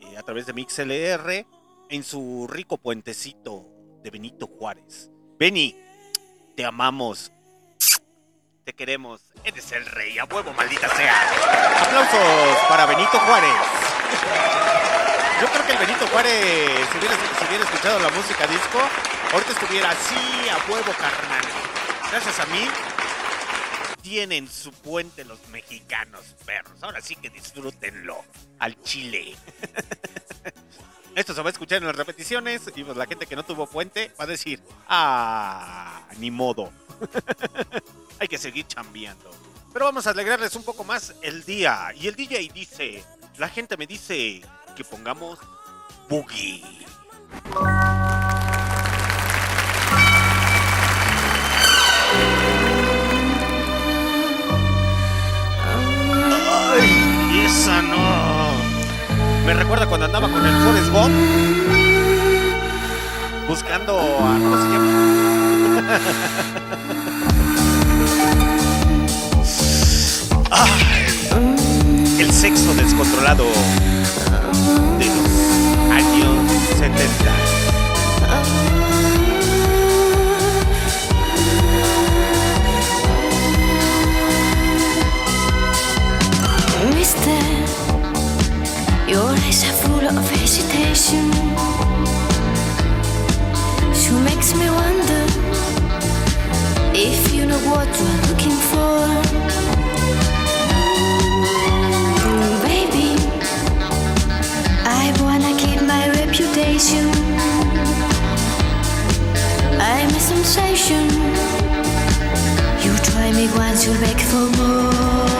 eh, 0.00 0.16
a 0.16 0.22
través 0.22 0.46
de 0.46 0.54
MixLR, 0.54 1.46
en 1.90 2.04
su 2.04 2.46
rico 2.48 2.78
puentecito 2.78 3.66
de 4.02 4.08
Benito 4.08 4.46
Juárez. 4.46 5.10
Beni, 5.38 5.76
te 6.56 6.64
amamos. 6.64 7.30
Te 8.64 8.72
queremos. 8.72 9.20
Eres 9.44 9.70
el 9.72 9.84
rey, 9.84 10.18
a 10.18 10.24
huevo, 10.24 10.54
maldita 10.54 10.88
sea. 10.96 11.82
Aplausos 11.82 12.58
para 12.70 12.86
Benito 12.86 13.18
Juárez. 13.18 13.50
Yo 15.42 15.48
creo 15.48 15.66
que 15.66 15.72
el 15.72 15.78
Benito 15.78 16.06
Juárez, 16.06 16.88
si 16.90 16.96
hubiera, 16.96 17.14
si 17.14 17.44
hubiera 17.46 17.64
escuchado 17.64 17.98
la 17.98 18.08
música 18.08 18.46
disco, 18.46 18.78
ahorita 19.34 19.52
estuviera 19.52 19.90
así, 19.90 20.48
a 20.48 20.72
huevo, 20.72 20.92
carnal. 20.98 21.44
Gracias 22.10 22.40
a 22.40 22.46
mí, 22.46 22.70
tienen 24.06 24.48
su 24.48 24.70
puente 24.70 25.24
los 25.24 25.48
mexicanos, 25.48 26.22
perros. 26.44 26.80
Ahora 26.80 27.00
sí 27.00 27.16
que 27.16 27.28
disfrútenlo 27.28 28.24
al 28.60 28.80
chile. 28.82 29.34
Esto 31.16 31.34
se 31.34 31.42
va 31.42 31.48
a 31.48 31.50
escuchar 31.50 31.78
en 31.78 31.88
las 31.88 31.96
repeticiones 31.96 32.62
y 32.76 32.84
pues 32.84 32.96
la 32.96 33.06
gente 33.06 33.26
que 33.26 33.34
no 33.34 33.44
tuvo 33.44 33.66
puente 33.66 34.12
va 34.20 34.22
a 34.22 34.28
decir, 34.28 34.62
ah, 34.86 36.06
ni 36.18 36.30
modo. 36.30 36.70
Hay 38.20 38.28
que 38.28 38.38
seguir 38.38 38.68
chambeando. 38.68 39.28
Pero 39.72 39.86
vamos 39.86 40.06
a 40.06 40.10
alegrarles 40.10 40.54
un 40.54 40.62
poco 40.62 40.84
más 40.84 41.16
el 41.22 41.44
día. 41.44 41.92
Y 41.96 42.06
el 42.06 42.14
DJ 42.14 42.48
dice, 42.54 43.02
la 43.38 43.48
gente 43.48 43.76
me 43.76 43.88
dice 43.88 44.40
que 44.76 44.84
pongamos 44.84 45.40
boogie. 46.08 46.62
Esa 57.46 57.80
no. 57.80 57.96
Me 59.46 59.54
recuerda 59.54 59.86
cuando 59.86 60.06
andaba 60.06 60.28
con 60.28 60.44
el 60.44 60.54
Forrest 60.64 60.90
Gump. 60.90 61.14
Buscando 63.48 63.98
a. 63.98 64.34
¿Cómo 64.34 64.56
se 64.56 64.68
llama? 64.68 64.88
Ay, 70.50 71.06
el 72.20 72.32
sexo 72.32 72.74
descontrolado 72.74 73.44
de 74.98 75.06
los 75.06 75.28
años 75.92 76.52
70. 76.78 77.55
Eyes 89.46 89.62
are 89.64 89.76
full 89.84 90.04
of 90.04 90.30
hesitation. 90.30 91.30
She 93.94 94.12
makes 94.28 94.54
me 94.54 94.68
wonder 94.82 95.22
if 96.94 97.32
you 97.34 97.46
know 97.46 97.60
what 97.70 97.88
you're 97.98 98.20
looking 98.28 98.56
for. 98.70 98.98
Mm, 102.26 102.54
Baby, 102.66 103.10
I 104.84 105.04
wanna 105.22 105.52
keep 105.62 105.80
my 105.82 106.02
reputation. 106.20 107.06
I'm 109.78 110.10
a 110.10 110.20
sensation. 110.32 111.06
You 112.84 112.92
try 113.08 113.30
me 113.32 113.46
once, 113.56 113.86
you'll 113.86 114.00
beg 114.00 114.20
for 114.20 114.46
more. 114.58 115.35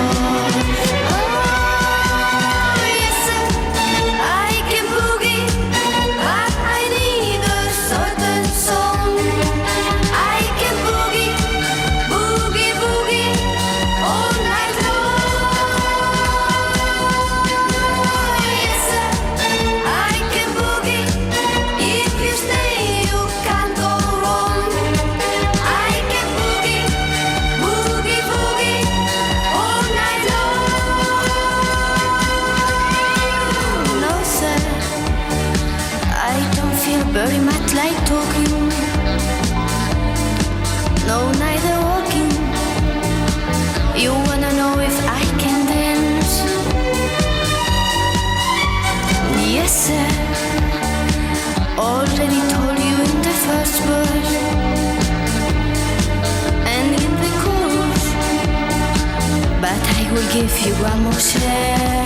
Give 60.36 60.66
you 60.66 60.74
one 60.74 61.02
more 61.04 61.12
chance. 61.14 62.05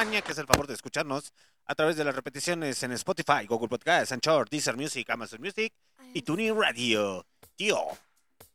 España 0.00 0.22
que 0.22 0.32
es 0.32 0.38
el 0.38 0.46
favor 0.46 0.66
de 0.66 0.72
escucharnos 0.72 1.34
a 1.66 1.74
través 1.74 1.94
de 1.94 2.04
las 2.04 2.14
repeticiones 2.14 2.82
en 2.82 2.92
Spotify, 2.92 3.44
Google 3.46 3.68
Podcasts, 3.68 4.12
Anchor, 4.12 4.48
Deezer 4.48 4.74
Music, 4.74 5.10
Amazon 5.10 5.42
Music 5.42 5.74
y 6.14 6.22
TuneIn 6.22 6.58
Radio. 6.58 7.26
Tío, 7.54 7.78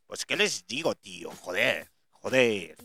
pues 0.08 0.26
qué 0.26 0.34
les 0.34 0.66
digo, 0.66 0.96
tío, 0.96 1.30
joder, 1.30 1.88
joder, 2.10 2.76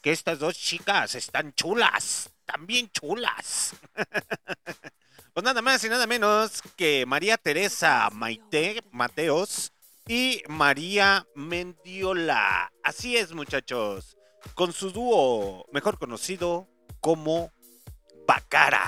que 0.00 0.12
estas 0.12 0.38
dos 0.38 0.56
chicas 0.56 1.14
están 1.14 1.52
chulas, 1.52 2.30
también 2.46 2.90
chulas. 2.90 3.74
pues 5.34 5.44
nada 5.44 5.60
más 5.60 5.84
y 5.84 5.90
nada 5.90 6.06
menos 6.06 6.62
que 6.76 7.04
María 7.04 7.36
Teresa 7.36 8.08
Maite 8.14 8.82
Mateos 8.92 9.74
y 10.08 10.42
María 10.48 11.26
Mendiola. 11.34 12.72
Así 12.82 13.18
es, 13.18 13.34
muchachos, 13.34 14.16
con 14.54 14.72
su 14.72 14.90
dúo 14.90 15.66
mejor 15.70 15.98
conocido 15.98 16.66
como 17.02 17.52
Bacara. 18.30 18.84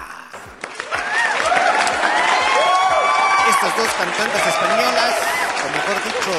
Estas 3.51 3.77
dos 3.77 3.89
cantantes 3.99 4.47
españolas, 4.47 5.15
o 5.59 5.69
mejor 5.69 6.05
dicho, 6.05 6.33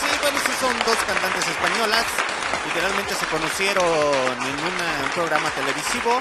sí, 0.00 0.18
bueno, 0.22 0.38
sí 0.46 0.52
son 0.58 0.78
dos 0.86 0.96
cantantes 1.06 1.46
españolas, 1.46 2.06
literalmente 2.64 3.14
se 3.14 3.26
conocieron 3.26 3.84
en 3.84 5.04
un 5.04 5.10
programa 5.10 5.50
televisivo 5.50 6.18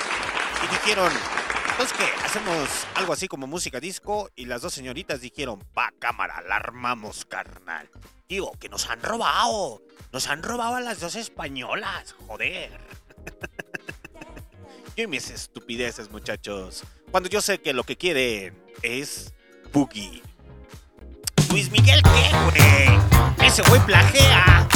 y 0.62 0.68
dijeron, 0.68 1.14
pues 1.78 1.94
que 1.94 2.04
hacemos 2.26 2.68
algo 2.96 3.14
así 3.14 3.30
como 3.30 3.48
música 3.48 3.80
disco 3.80 4.30
y 4.36 4.48
las 4.48 4.62
dos 4.62 4.74
señoritas 4.74 5.22
dijeron, 5.22 5.64
va 5.78 5.90
cámara, 6.00 6.42
la 6.42 6.58
armamos 6.58 7.24
carnal. 7.24 7.90
Digo, 8.28 8.52
que 8.60 8.68
nos 8.68 8.90
han 8.90 9.02
robado, 9.02 9.82
nos 10.12 10.28
han 10.28 10.44
robado 10.44 10.76
a 10.76 10.82
las 10.82 11.00
dos 11.00 11.16
españolas, 11.16 12.14
joder. 12.28 12.78
Y 14.98 15.08
mis 15.08 15.30
estupideces, 15.30 16.10
muchachos. 16.10 16.84
Cuando 17.12 17.28
yo 17.28 17.42
sé 17.42 17.60
que 17.60 17.74
lo 17.74 17.84
que 17.84 17.98
quieren 17.98 18.56
es 18.82 19.34
Boogie. 19.74 20.22
Luis 21.50 21.70
Miguel, 21.70 22.02
¿qué, 22.02 22.32
güey? 22.46 23.46
Ese 23.46 23.62
güey 23.64 23.82
plagea. 23.86 24.68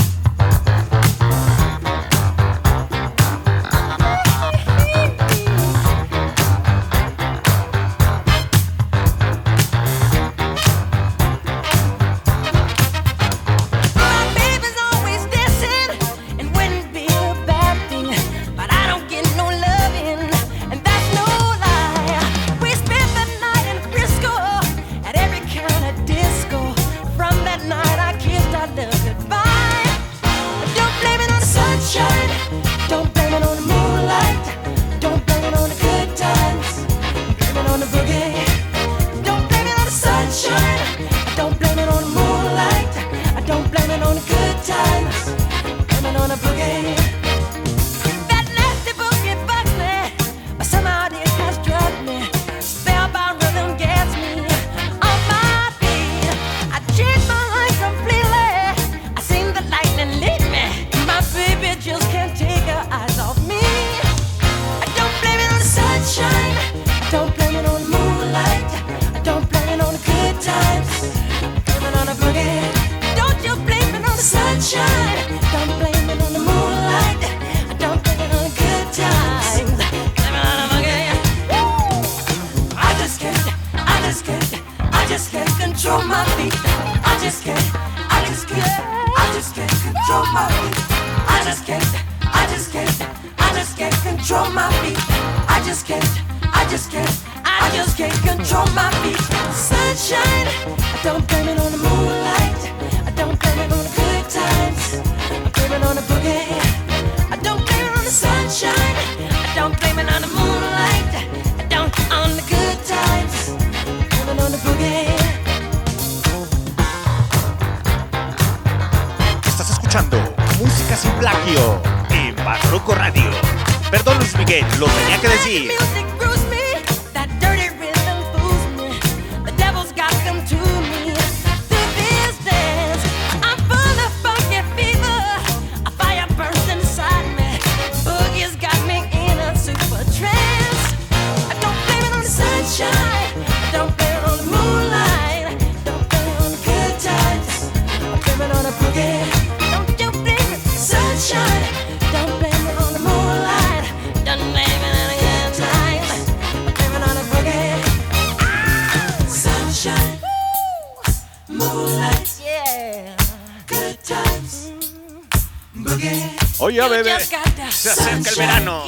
You 166.80 166.88
bebé, 166.88 167.20
se 167.20 167.90
acerca 167.90 168.30
el 168.30 168.36
verano. 168.38 168.86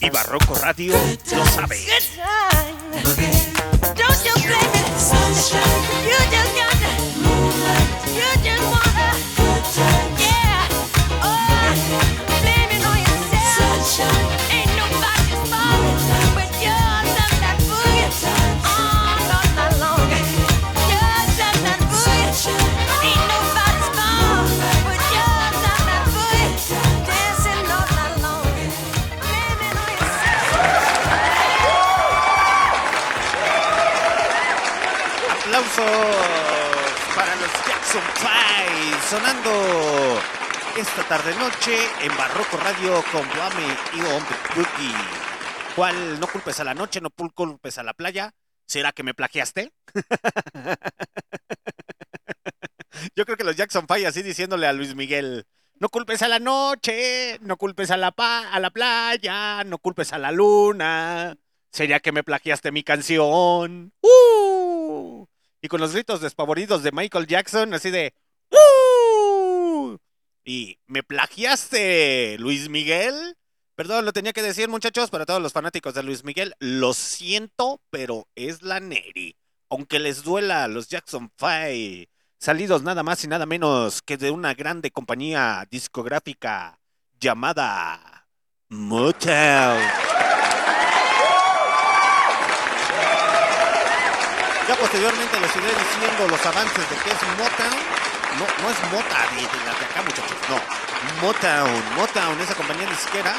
Y 0.00 0.10
Barroco 0.10 0.54
Radio 0.54 0.94
lo 1.32 1.44
sabe. 1.44 1.76
Para 37.14 37.34
los 37.36 37.50
Jackson 37.66 38.02
Five 38.16 39.00
sonando 39.08 40.20
esta 40.76 41.02
tarde 41.08 41.34
noche 41.36 41.76
en 42.02 42.14
Barroco 42.16 42.56
Radio 42.58 43.02
con 43.12 43.28
Blame 43.30 43.76
y 43.94 44.00
Hombre 44.00 44.36
Cookie. 44.54 44.94
¿Cuál 45.74 46.20
no 46.20 46.26
culpes 46.26 46.60
a 46.60 46.64
la 46.64 46.74
noche, 46.74 47.00
no 47.00 47.10
culpes 47.10 47.78
a 47.78 47.82
la 47.82 47.94
playa? 47.94 48.34
¿Será 48.66 48.92
que 48.92 49.02
me 49.02 49.14
plagiaste? 49.14 49.72
Yo 53.16 53.24
creo 53.24 53.36
que 53.36 53.44
los 53.44 53.56
Jackson 53.56 53.86
Five 53.88 54.06
así 54.06 54.22
diciéndole 54.22 54.66
a 54.66 54.72
Luis 54.72 54.94
Miguel. 54.94 55.46
No 55.78 55.88
culpes 55.88 56.22
a 56.22 56.28
la 56.28 56.38
noche, 56.38 57.38
no 57.40 57.56
culpes 57.56 57.90
a 57.90 57.96
la, 57.96 58.14
a 58.16 58.60
la 58.60 58.70
playa, 58.70 59.64
no 59.64 59.78
culpes 59.78 60.12
a 60.12 60.18
la 60.18 60.30
luna. 60.30 61.36
Sería 61.72 62.00
que 62.00 62.12
me 62.12 62.22
plagiaste 62.22 62.70
mi 62.70 62.82
canción. 62.82 63.92
¡Uh! 64.02 64.49
Y 65.62 65.68
con 65.68 65.80
los 65.80 65.92
gritos 65.92 66.20
despavoridos 66.20 66.82
de 66.82 66.92
Michael 66.92 67.26
Jackson, 67.26 67.74
así 67.74 67.90
de 67.90 68.14
¡Uh! 68.50 69.98
Y 70.44 70.78
me 70.86 71.02
plagiaste, 71.02 72.36
Luis 72.38 72.68
Miguel. 72.68 73.36
Perdón, 73.74 74.04
lo 74.04 74.12
tenía 74.12 74.32
que 74.32 74.42
decir, 74.42 74.68
muchachos, 74.68 75.10
para 75.10 75.26
todos 75.26 75.40
los 75.40 75.52
fanáticos 75.52 75.94
de 75.94 76.02
Luis 76.02 76.24
Miguel. 76.24 76.54
Lo 76.58 76.92
siento, 76.92 77.80
pero 77.90 78.28
es 78.34 78.62
la 78.62 78.80
Neri. 78.80 79.36
Aunque 79.70 79.98
les 79.98 80.22
duela 80.22 80.64
a 80.64 80.68
los 80.68 80.88
Jackson 80.88 81.30
Five, 81.36 82.08
salidos 82.38 82.82
nada 82.82 83.02
más 83.02 83.22
y 83.24 83.28
nada 83.28 83.46
menos 83.46 84.02
que 84.02 84.16
de 84.16 84.30
una 84.30 84.54
grande 84.54 84.90
compañía 84.90 85.66
discográfica 85.70 86.78
llamada 87.20 88.26
Motown. 88.68 90.19
Ya 94.70 94.76
posteriormente 94.76 95.40
les 95.40 95.56
iré 95.56 95.66
diciendo 95.66 96.28
los 96.28 96.46
avances 96.46 96.88
de 96.88 96.96
qué 97.02 97.10
es 97.10 97.22
Motown. 97.36 97.74
No, 98.38 98.46
es 98.70 98.78
Mota 98.92 99.26
de, 99.34 99.42
de 99.42 99.70
acá, 99.84 100.00
muchachos, 100.00 100.38
no. 100.48 100.60
Motown, 101.26 101.94
Motown, 101.96 102.40
esa 102.40 102.54
compañía 102.54 102.88
disquera 102.88 103.34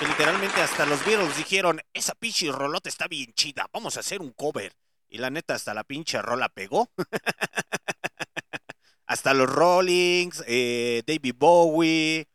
que 0.00 0.06
literalmente 0.08 0.60
hasta 0.60 0.84
los 0.84 1.04
Beatles 1.04 1.36
dijeron, 1.36 1.80
esa 1.92 2.16
pinche 2.16 2.50
rolota 2.50 2.88
está 2.88 3.06
bien 3.06 3.32
chida, 3.34 3.68
vamos 3.72 3.96
a 3.96 4.00
hacer 4.00 4.20
un 4.20 4.32
cover. 4.32 4.74
Y 5.08 5.18
la 5.18 5.30
neta, 5.30 5.54
hasta 5.54 5.74
la 5.74 5.84
pinche 5.84 6.20
rola 6.20 6.48
pegó. 6.48 6.90
hasta 9.06 9.32
los 9.32 9.48
Rollings, 9.48 10.42
eh, 10.48 11.04
David 11.06 11.36
Bowie, 11.38 12.26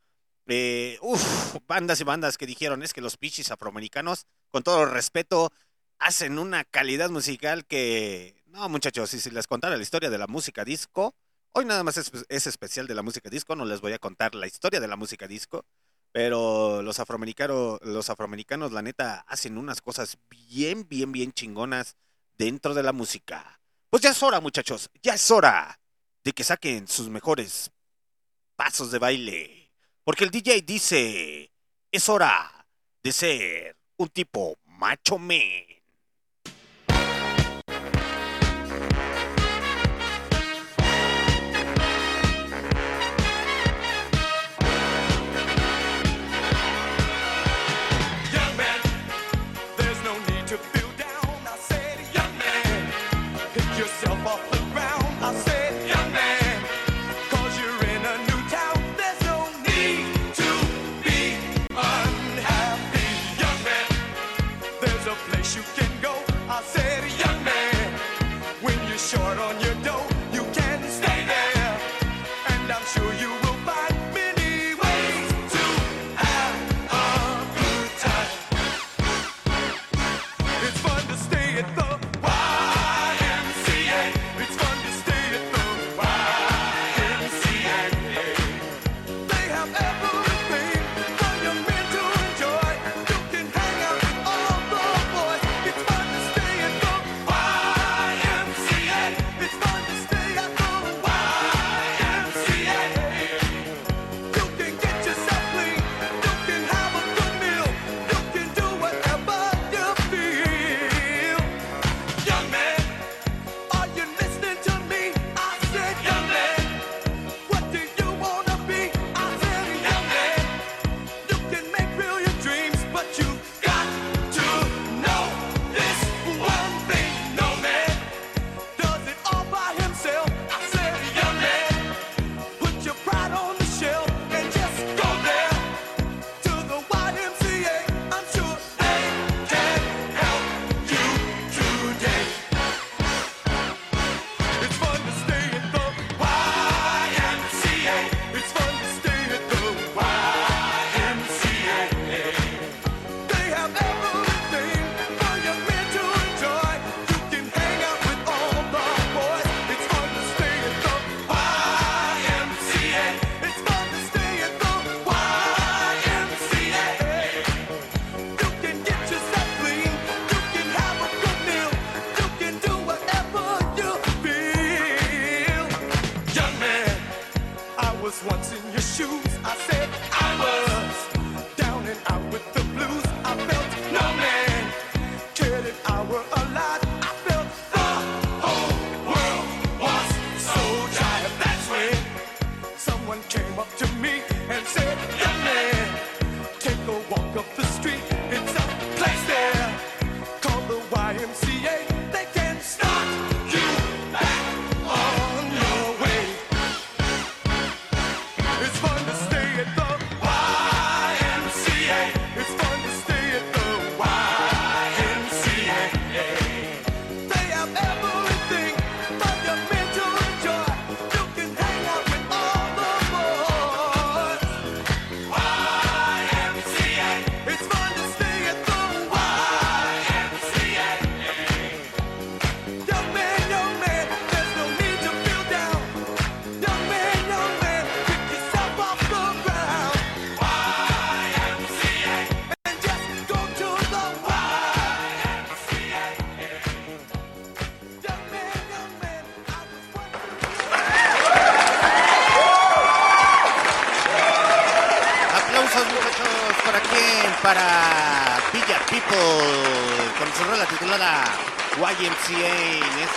eh, 0.46 0.98
bandas 1.66 2.00
y 2.00 2.04
bandas 2.04 2.38
que 2.38 2.46
dijeron, 2.46 2.82
es 2.82 2.94
que 2.94 3.02
los 3.02 3.18
pinches 3.18 3.50
afroamericanos, 3.50 4.24
con 4.50 4.62
todo 4.62 4.84
el 4.84 4.92
respeto, 4.92 5.52
hacen 6.00 6.38
una 6.38 6.64
calidad 6.64 7.10
musical 7.10 7.64
que... 7.66 8.42
No, 8.46 8.68
muchachos, 8.68 9.14
y 9.14 9.20
si 9.20 9.30
les 9.30 9.46
contara 9.46 9.76
la 9.76 9.82
historia 9.82 10.10
de 10.10 10.18
la 10.18 10.26
música 10.26 10.64
disco, 10.64 11.14
hoy 11.52 11.64
nada 11.64 11.84
más 11.84 11.96
es, 11.98 12.10
es 12.28 12.46
especial 12.48 12.88
de 12.88 12.96
la 12.96 13.02
música 13.02 13.30
disco, 13.30 13.54
no 13.54 13.64
les 13.64 13.80
voy 13.80 13.92
a 13.92 13.98
contar 13.98 14.34
la 14.34 14.48
historia 14.48 14.80
de 14.80 14.88
la 14.88 14.96
música 14.96 15.28
disco, 15.28 15.64
pero 16.10 16.82
los 16.82 16.98
afroamericanos, 16.98 17.78
los 17.82 18.10
afroamericanos, 18.10 18.72
la 18.72 18.82
neta, 18.82 19.20
hacen 19.28 19.56
unas 19.56 19.80
cosas 19.80 20.18
bien, 20.28 20.88
bien, 20.88 21.12
bien 21.12 21.32
chingonas 21.32 21.96
dentro 22.36 22.74
de 22.74 22.82
la 22.82 22.92
música. 22.92 23.60
Pues 23.90 24.02
ya 24.02 24.10
es 24.10 24.22
hora, 24.22 24.40
muchachos, 24.40 24.90
ya 25.02 25.14
es 25.14 25.30
hora 25.30 25.78
de 26.24 26.32
que 26.32 26.42
saquen 26.42 26.88
sus 26.88 27.08
mejores 27.08 27.70
pasos 28.56 28.90
de 28.90 28.98
baile. 28.98 29.72
Porque 30.02 30.24
el 30.24 30.30
DJ 30.30 30.62
dice, 30.62 31.52
es 31.92 32.08
hora 32.08 32.66
de 33.02 33.12
ser 33.12 33.76
un 33.96 34.08
tipo 34.08 34.58
macho 34.64 35.18
man. 35.18 35.79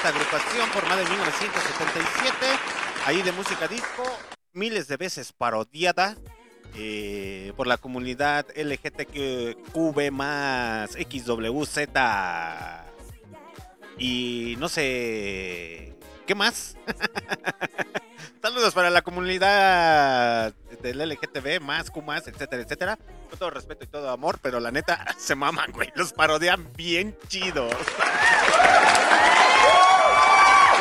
Esta 0.03 0.17
agrupación 0.19 0.67
formada 0.71 1.01
en 1.01 1.09
1977, 1.11 2.35
ahí 3.05 3.21
de 3.21 3.31
música 3.31 3.69
disco, 3.69 4.03
miles 4.51 4.89
de 4.89 4.97
veces 4.97 5.31
parodiada 5.31 6.17
eh, 6.75 7.53
por 7.55 7.67
la 7.67 7.77
comunidad 7.77 8.45
LGTQB 8.53 10.11
más 10.11 10.91
XWZ 10.91 11.87
y 13.97 14.55
no 14.59 14.67
sé 14.67 15.95
qué 16.27 16.35
más. 16.35 16.75
Saludos 18.41 18.73
para 18.73 18.89
la 18.89 19.03
comunidad 19.03 20.53
del 20.81 20.99
LGTB, 20.99 21.61
más, 21.61 21.89
Q 21.89 22.01
más, 22.01 22.27
etcétera, 22.27 22.63
etcétera. 22.63 22.99
Con 23.29 23.39
todo 23.39 23.51
respeto 23.51 23.85
y 23.85 23.87
todo 23.87 24.09
amor, 24.09 24.37
pero 24.41 24.59
la 24.59 24.69
neta 24.69 25.05
se 25.17 25.33
maman, 25.33 25.71
güey. 25.71 25.93
Los 25.95 26.11
parodian 26.11 26.67
bien 26.73 27.17
chidos. 27.29 27.73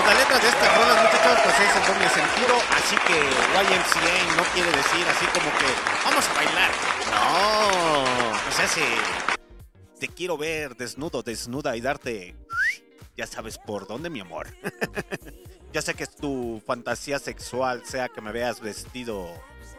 Pues 0.03 0.15
la 0.15 0.21
letra 0.21 0.39
de 0.41 0.49
estas 0.49 0.77
rolas, 0.77 0.97
muchachos, 1.01 1.39
pues 1.45 1.61
es 1.61 1.77
en 1.77 1.87
doble 1.87 2.09
sentido. 2.09 2.57
Así 2.71 2.97
que 3.07 3.15
YMCA 3.15 4.37
no 4.37 4.43
quiere 4.53 4.73
decir 4.73 5.07
así 5.07 5.27
como 5.27 5.51
que 5.59 5.67
vamos 6.05 6.29
a 6.29 6.35
bailar. 6.35 6.71
No. 7.13 8.53
Sea, 8.53 8.67
se, 8.67 8.83
te 10.01 10.09
quiero 10.09 10.37
ver 10.37 10.77
desnudo, 10.77 11.23
desnuda 11.23 11.77
y 11.77 11.81
darte. 11.81 12.35
Ya 13.17 13.29
sabes 13.29 13.59
por 13.59 13.87
dónde, 13.87 14.11
mi 14.11 14.21
amor. 14.21 14.49
Ya 15.73 15.81
sé 15.81 15.95
que 15.95 16.03
es 16.03 16.15
tu 16.15 16.63
fantasía 16.67 17.19
sexual, 17.19 17.87
sea 17.87 18.11
que 18.11 18.21
me 18.21 18.31
veas 18.31 18.61
vestido 18.61 19.27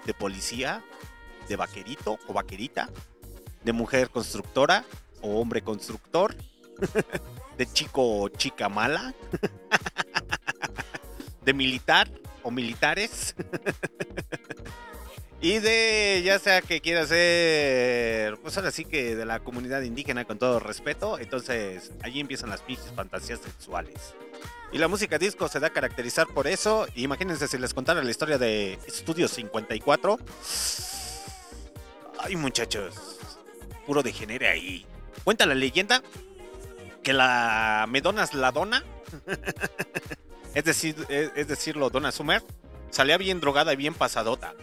de 0.07 0.15
policía, 0.15 0.83
de 1.47 1.55
vaquerito 1.55 2.17
o 2.27 2.33
vaquerita, 2.33 2.89
de 3.63 3.73
mujer 3.73 4.09
constructora 4.09 4.85
o 5.21 5.39
hombre 5.39 5.61
constructor, 5.61 6.35
de 7.59 7.71
chico 7.71 8.21
o 8.21 8.27
chica 8.29 8.69
mala, 8.69 9.13
de 11.45 11.53
militar 11.53 12.09
o 12.41 12.51
militares. 12.51 13.35
Y 15.43 15.59
de, 15.59 16.21
ya 16.23 16.39
sea 16.39 16.61
que 16.61 16.79
quiera 16.79 17.05
ser, 17.05 18.37
pues 18.37 18.55
ahora 18.55 18.71
sí 18.71 18.85
que 18.85 19.13
de 19.13 19.25
la 19.25 19.41
comunidad 19.41 19.81
indígena 19.81 20.23
con 20.23 20.39
todo 20.39 20.57
respeto, 20.61 21.19
entonces 21.19 21.91
allí 22.01 22.21
empiezan 22.21 22.49
las 22.49 22.61
pinches 22.61 22.93
fantasías 22.95 23.41
sexuales. 23.41 24.15
Y 24.71 24.77
la 24.77 24.87
música 24.87 25.17
disco 25.17 25.49
se 25.49 25.59
da 25.59 25.67
a 25.67 25.69
caracterizar 25.71 26.27
por 26.27 26.47
eso. 26.47 26.87
Imagínense 26.95 27.49
si 27.49 27.57
les 27.57 27.73
contara 27.73 28.01
la 28.01 28.09
historia 28.09 28.37
de 28.37 28.79
Estudio 28.87 29.27
54. 29.27 30.17
Ay, 32.19 32.37
muchachos, 32.37 32.95
puro 33.85 34.01
degenere 34.01 34.47
ahí. 34.47 34.85
Cuenta 35.25 35.45
la 35.45 35.55
leyenda 35.55 36.01
que 37.03 37.11
la 37.11 37.85
Medona 37.89 38.23
es 38.23 38.33
la 38.33 38.53
dona. 38.53 38.81
es 40.53 40.63
decir, 40.63 40.95
es, 41.09 41.31
es 41.35 41.47
decirlo, 41.47 41.89
Donna 41.89 42.11
Summer, 42.11 42.43
salía 42.89 43.17
bien 43.17 43.39
drogada 43.39 43.73
y 43.73 43.75
bien 43.75 43.93
pasadota. 43.93 44.53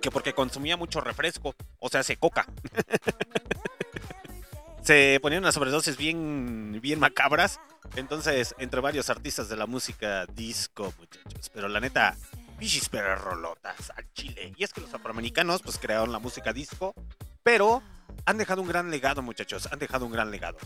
Que 0.00 0.10
porque 0.10 0.34
consumía 0.34 0.76
mucho 0.76 1.00
refresco, 1.00 1.54
o 1.78 1.88
sea, 1.88 2.02
se 2.02 2.16
coca. 2.16 2.46
se 4.82 5.18
ponían 5.20 5.42
unas 5.42 5.54
sobredosis 5.54 5.96
bien, 5.96 6.78
bien 6.80 7.00
macabras. 7.00 7.58
Entonces, 7.96 8.54
entre 8.58 8.80
varios 8.80 9.10
artistas 9.10 9.48
de 9.48 9.56
la 9.56 9.66
música 9.66 10.26
disco, 10.26 10.92
muchachos. 10.98 11.50
Pero 11.52 11.68
la 11.68 11.80
neta, 11.80 12.16
pichis 12.58 12.90
rolotas 12.90 13.90
al 13.96 14.12
chile. 14.12 14.52
Y 14.56 14.64
es 14.64 14.72
que 14.72 14.80
los 14.80 14.92
afroamericanos, 14.92 15.62
pues 15.62 15.78
crearon 15.78 16.12
la 16.12 16.18
música 16.18 16.52
disco. 16.52 16.94
Pero 17.42 17.82
han 18.26 18.38
dejado 18.38 18.62
un 18.62 18.68
gran 18.68 18.90
legado, 18.90 19.22
muchachos. 19.22 19.68
Han 19.72 19.78
dejado 19.78 20.06
un 20.06 20.12
gran 20.12 20.30
legado. 20.30 20.58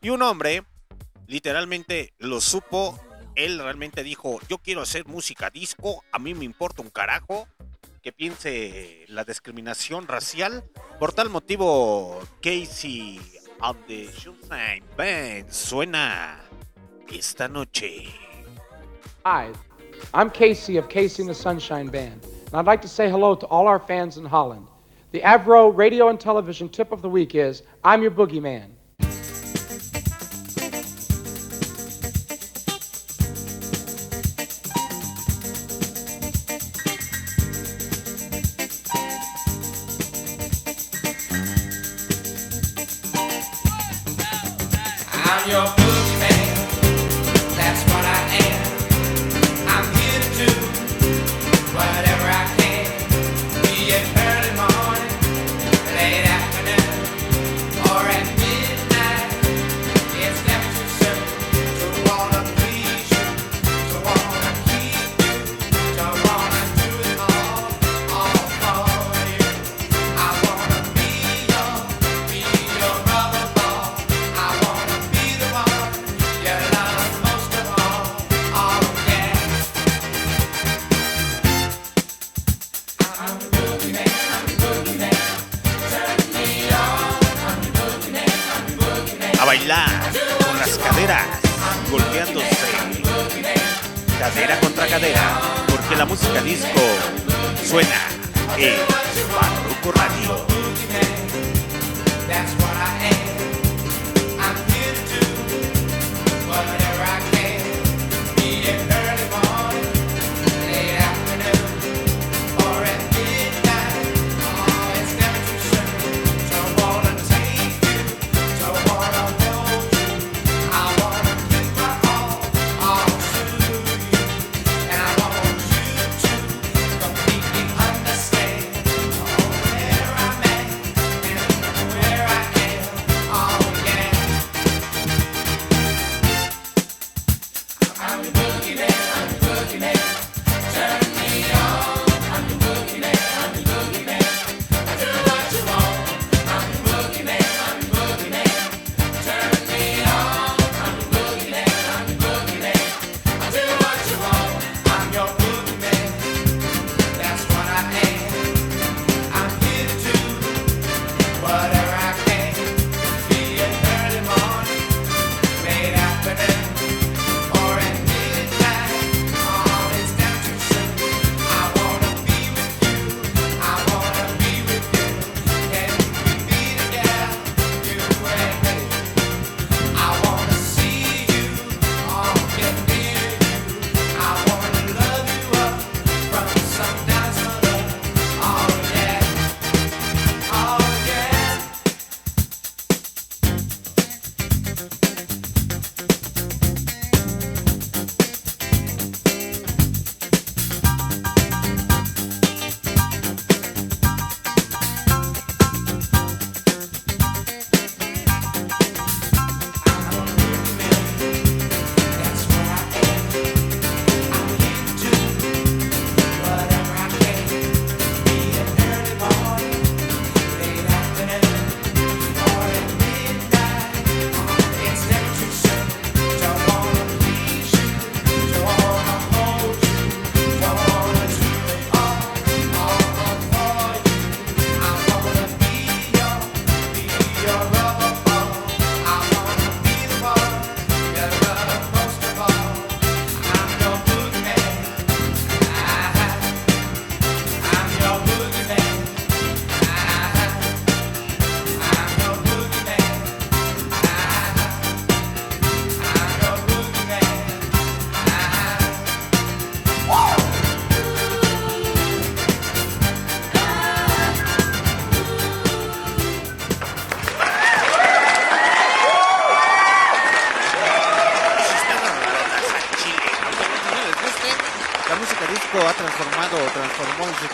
Y 0.00 0.10
un 0.10 0.22
hombre, 0.22 0.64
literalmente, 1.26 2.14
lo 2.18 2.40
supo. 2.40 2.98
Él 3.38 3.56
realmente 3.56 4.02
dijo, 4.02 4.40
yo 4.48 4.58
quiero 4.58 4.80
hacer 4.80 5.06
música 5.06 5.48
disco. 5.48 6.02
A 6.10 6.18
mí 6.18 6.34
me 6.34 6.44
importa 6.44 6.82
un 6.82 6.90
carajo 6.90 7.46
que 8.02 8.10
piense 8.10 9.04
la 9.06 9.22
discriminación 9.22 10.08
racial. 10.08 10.64
Por 10.98 11.12
tal 11.12 11.30
motivo, 11.30 12.18
Casey 12.42 13.20
of 13.60 13.76
the 13.86 14.10
Sunshine 14.10 14.82
Band 14.96 15.50
suena 15.50 16.40
esta 17.12 17.46
noche. 17.46 18.06
Hi, 19.24 19.52
I'm 20.12 20.30
Casey 20.30 20.76
of 20.76 20.88
Casey 20.88 21.22
and 21.22 21.30
the 21.30 21.34
Sunshine 21.34 21.88
Band, 21.88 22.24
and 22.24 22.54
I'd 22.54 22.66
like 22.66 22.82
to 22.82 22.88
say 22.88 23.08
hello 23.08 23.36
to 23.36 23.46
all 23.46 23.68
our 23.68 23.78
fans 23.78 24.16
in 24.16 24.24
Holland. 24.24 24.66
The 25.12 25.20
Avro 25.20 25.70
radio 25.70 26.08
and 26.08 26.18
television 26.18 26.68
tip 26.68 26.90
of 26.90 27.02
the 27.02 27.08
week 27.08 27.36
is 27.36 27.62
I'm 27.84 28.02
your 28.02 28.10
boogeyman. 28.10 28.77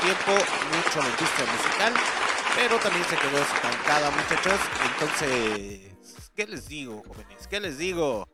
Tiempo 0.05 0.32
mucho 0.32 1.01
la 1.01 1.09
industria 1.09 1.47
musical, 1.51 1.94
pero 2.55 2.78
también 2.78 3.05
se 3.06 3.16
quedó 3.16 3.39
estancada, 3.39 4.10
muchachos. 4.10 4.60
Entonces, 4.93 6.28
¿qué 6.36 6.47
les 6.47 6.68
digo, 6.68 7.02
jóvenes? 7.09 7.48
¿Qué 7.48 7.59
les 7.59 7.78
digo? 7.78 8.28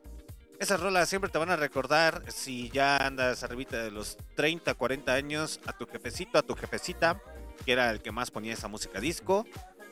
Esas 0.59 0.81
rolas 0.81 1.07
siempre 1.07 1.31
te 1.31 1.37
van 1.37 1.49
a 1.49 1.55
recordar 1.55 2.23
si 2.27 2.69
ya 2.71 2.97
andas 2.97 3.43
arribita 3.43 3.81
de 3.81 3.89
los 3.89 4.17
30, 4.35 4.73
40 4.73 5.13
años 5.13 5.61
a 5.65 5.71
tu 5.71 5.85
jefecito, 5.85 6.37
a 6.37 6.41
tu 6.41 6.55
jefecita, 6.55 7.21
que 7.65 7.71
era 7.71 7.89
el 7.89 8.01
que 8.01 8.11
más 8.11 8.31
ponía 8.31 8.51
esa 8.51 8.67
música 8.67 8.99
disco. 8.99 9.45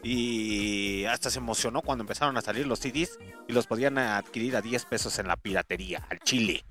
Y 0.03 1.05
hasta 1.05 1.29
se 1.29 1.39
emocionó 1.39 1.81
cuando 1.81 2.03
empezaron 2.03 2.35
a 2.35 2.41
salir 2.41 2.67
los 2.67 2.79
CDs 2.79 3.17
y 3.47 3.53
los 3.53 3.67
podían 3.67 3.97
adquirir 3.97 4.57
a 4.57 4.61
10 4.61 4.83
pesos 4.83 5.17
en 5.17 5.27
la 5.27 5.37
piratería, 5.37 6.05
al 6.09 6.19
chile. 6.19 6.65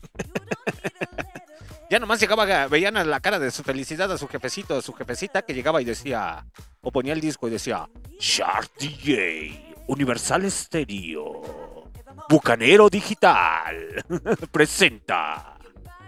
Ya 1.91 1.99
nomás 1.99 2.21
llegaba, 2.21 2.67
veían 2.69 2.97
a 2.97 3.05
la 3.05 3.21
cara 3.21 3.39
de 3.39 3.51
su 3.51 3.63
felicidad 3.63 4.11
a 4.13 4.19
su 4.19 4.29
jefecito, 4.29 4.77
a 4.77 4.83
su 4.83 4.93
jefecita 4.93 5.43
que 5.43 5.55
llegaba 5.55 5.81
y 5.81 5.85
decía, 5.85 6.45
o 6.83 6.93
ponía 6.93 7.13
el 7.13 7.21
disco 7.21 7.49
y 7.49 7.53
decía, 7.53 7.89
Shark 8.21 8.71
DJ, 8.79 9.75
Universal 9.87 10.51
Stereo, 10.51 11.91
Bucanero 12.29 12.91
Digital, 12.91 14.05
presenta 14.53 15.59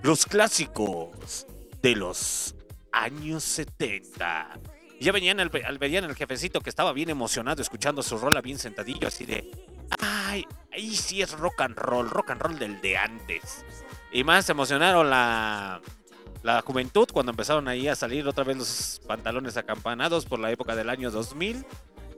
los 0.02 0.26
clásicos 0.26 1.46
de 1.82 1.96
los 1.96 2.54
años 2.92 3.42
70. 3.44 4.58
Y 4.98 5.04
ya 5.04 5.12
venían 5.12 5.40
al, 5.40 5.50
al- 5.64 5.78
veían 5.78 6.04
al 6.04 6.14
jefecito 6.14 6.60
que 6.60 6.68
estaba 6.68 6.92
bien 6.92 7.08
emocionado 7.08 7.62
escuchando 7.62 8.02
su 8.02 8.18
rola 8.18 8.42
bien 8.42 8.58
sentadillo, 8.58 9.08
así 9.08 9.24
de, 9.24 9.50
ay, 9.98 10.44
ahí 10.72 10.94
sí 10.94 11.22
es 11.22 11.32
rock 11.32 11.62
and 11.62 11.76
roll, 11.78 12.10
rock 12.10 12.30
and 12.32 12.42
roll 12.42 12.58
del 12.58 12.80
de 12.82 12.98
antes. 12.98 13.64
Y 14.12 14.24
más 14.24 14.46
se 14.46 14.52
emocionaron 14.52 15.08
la, 15.08 15.80
la 16.42 16.62
juventud 16.62 17.08
cuando 17.12 17.30
empezaron 17.30 17.68
ahí 17.68 17.86
a 17.86 17.94
salir 17.94 18.26
otra 18.26 18.44
vez 18.44 18.56
los 18.56 19.00
pantalones 19.06 19.56
acampanados 19.56 20.26
por 20.26 20.40
la 20.40 20.50
época 20.50 20.74
del 20.74 20.90
año 20.90 21.10
2000. 21.10 21.64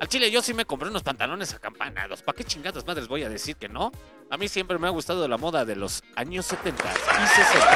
Al 0.01 0.09
chile 0.09 0.31
yo 0.31 0.43
sí 0.43 0.55
me 0.55 0.65
compré 0.65 0.89
unos 0.89 1.03
pantalones 1.03 1.53
acampanados. 1.55 2.23
¿Para 2.23 2.37
qué 2.37 2.45
chingadas 2.45 2.87
madres 2.87 3.09
voy 3.09 3.25
a 3.25 3.29
decir 3.29 3.57
que 3.57 3.69
no? 3.69 3.93
A 4.31 4.37
mí 4.37 4.49
siempre 4.49 4.79
me 4.79 4.87
ha 4.87 4.91
gustado 4.91 5.29
la 5.29 5.37
moda 5.37 5.65
de 5.65 5.77
los 5.77 6.03
años 6.17 6.47
70 6.47 6.83
y 6.83 7.27
60. 7.27 7.69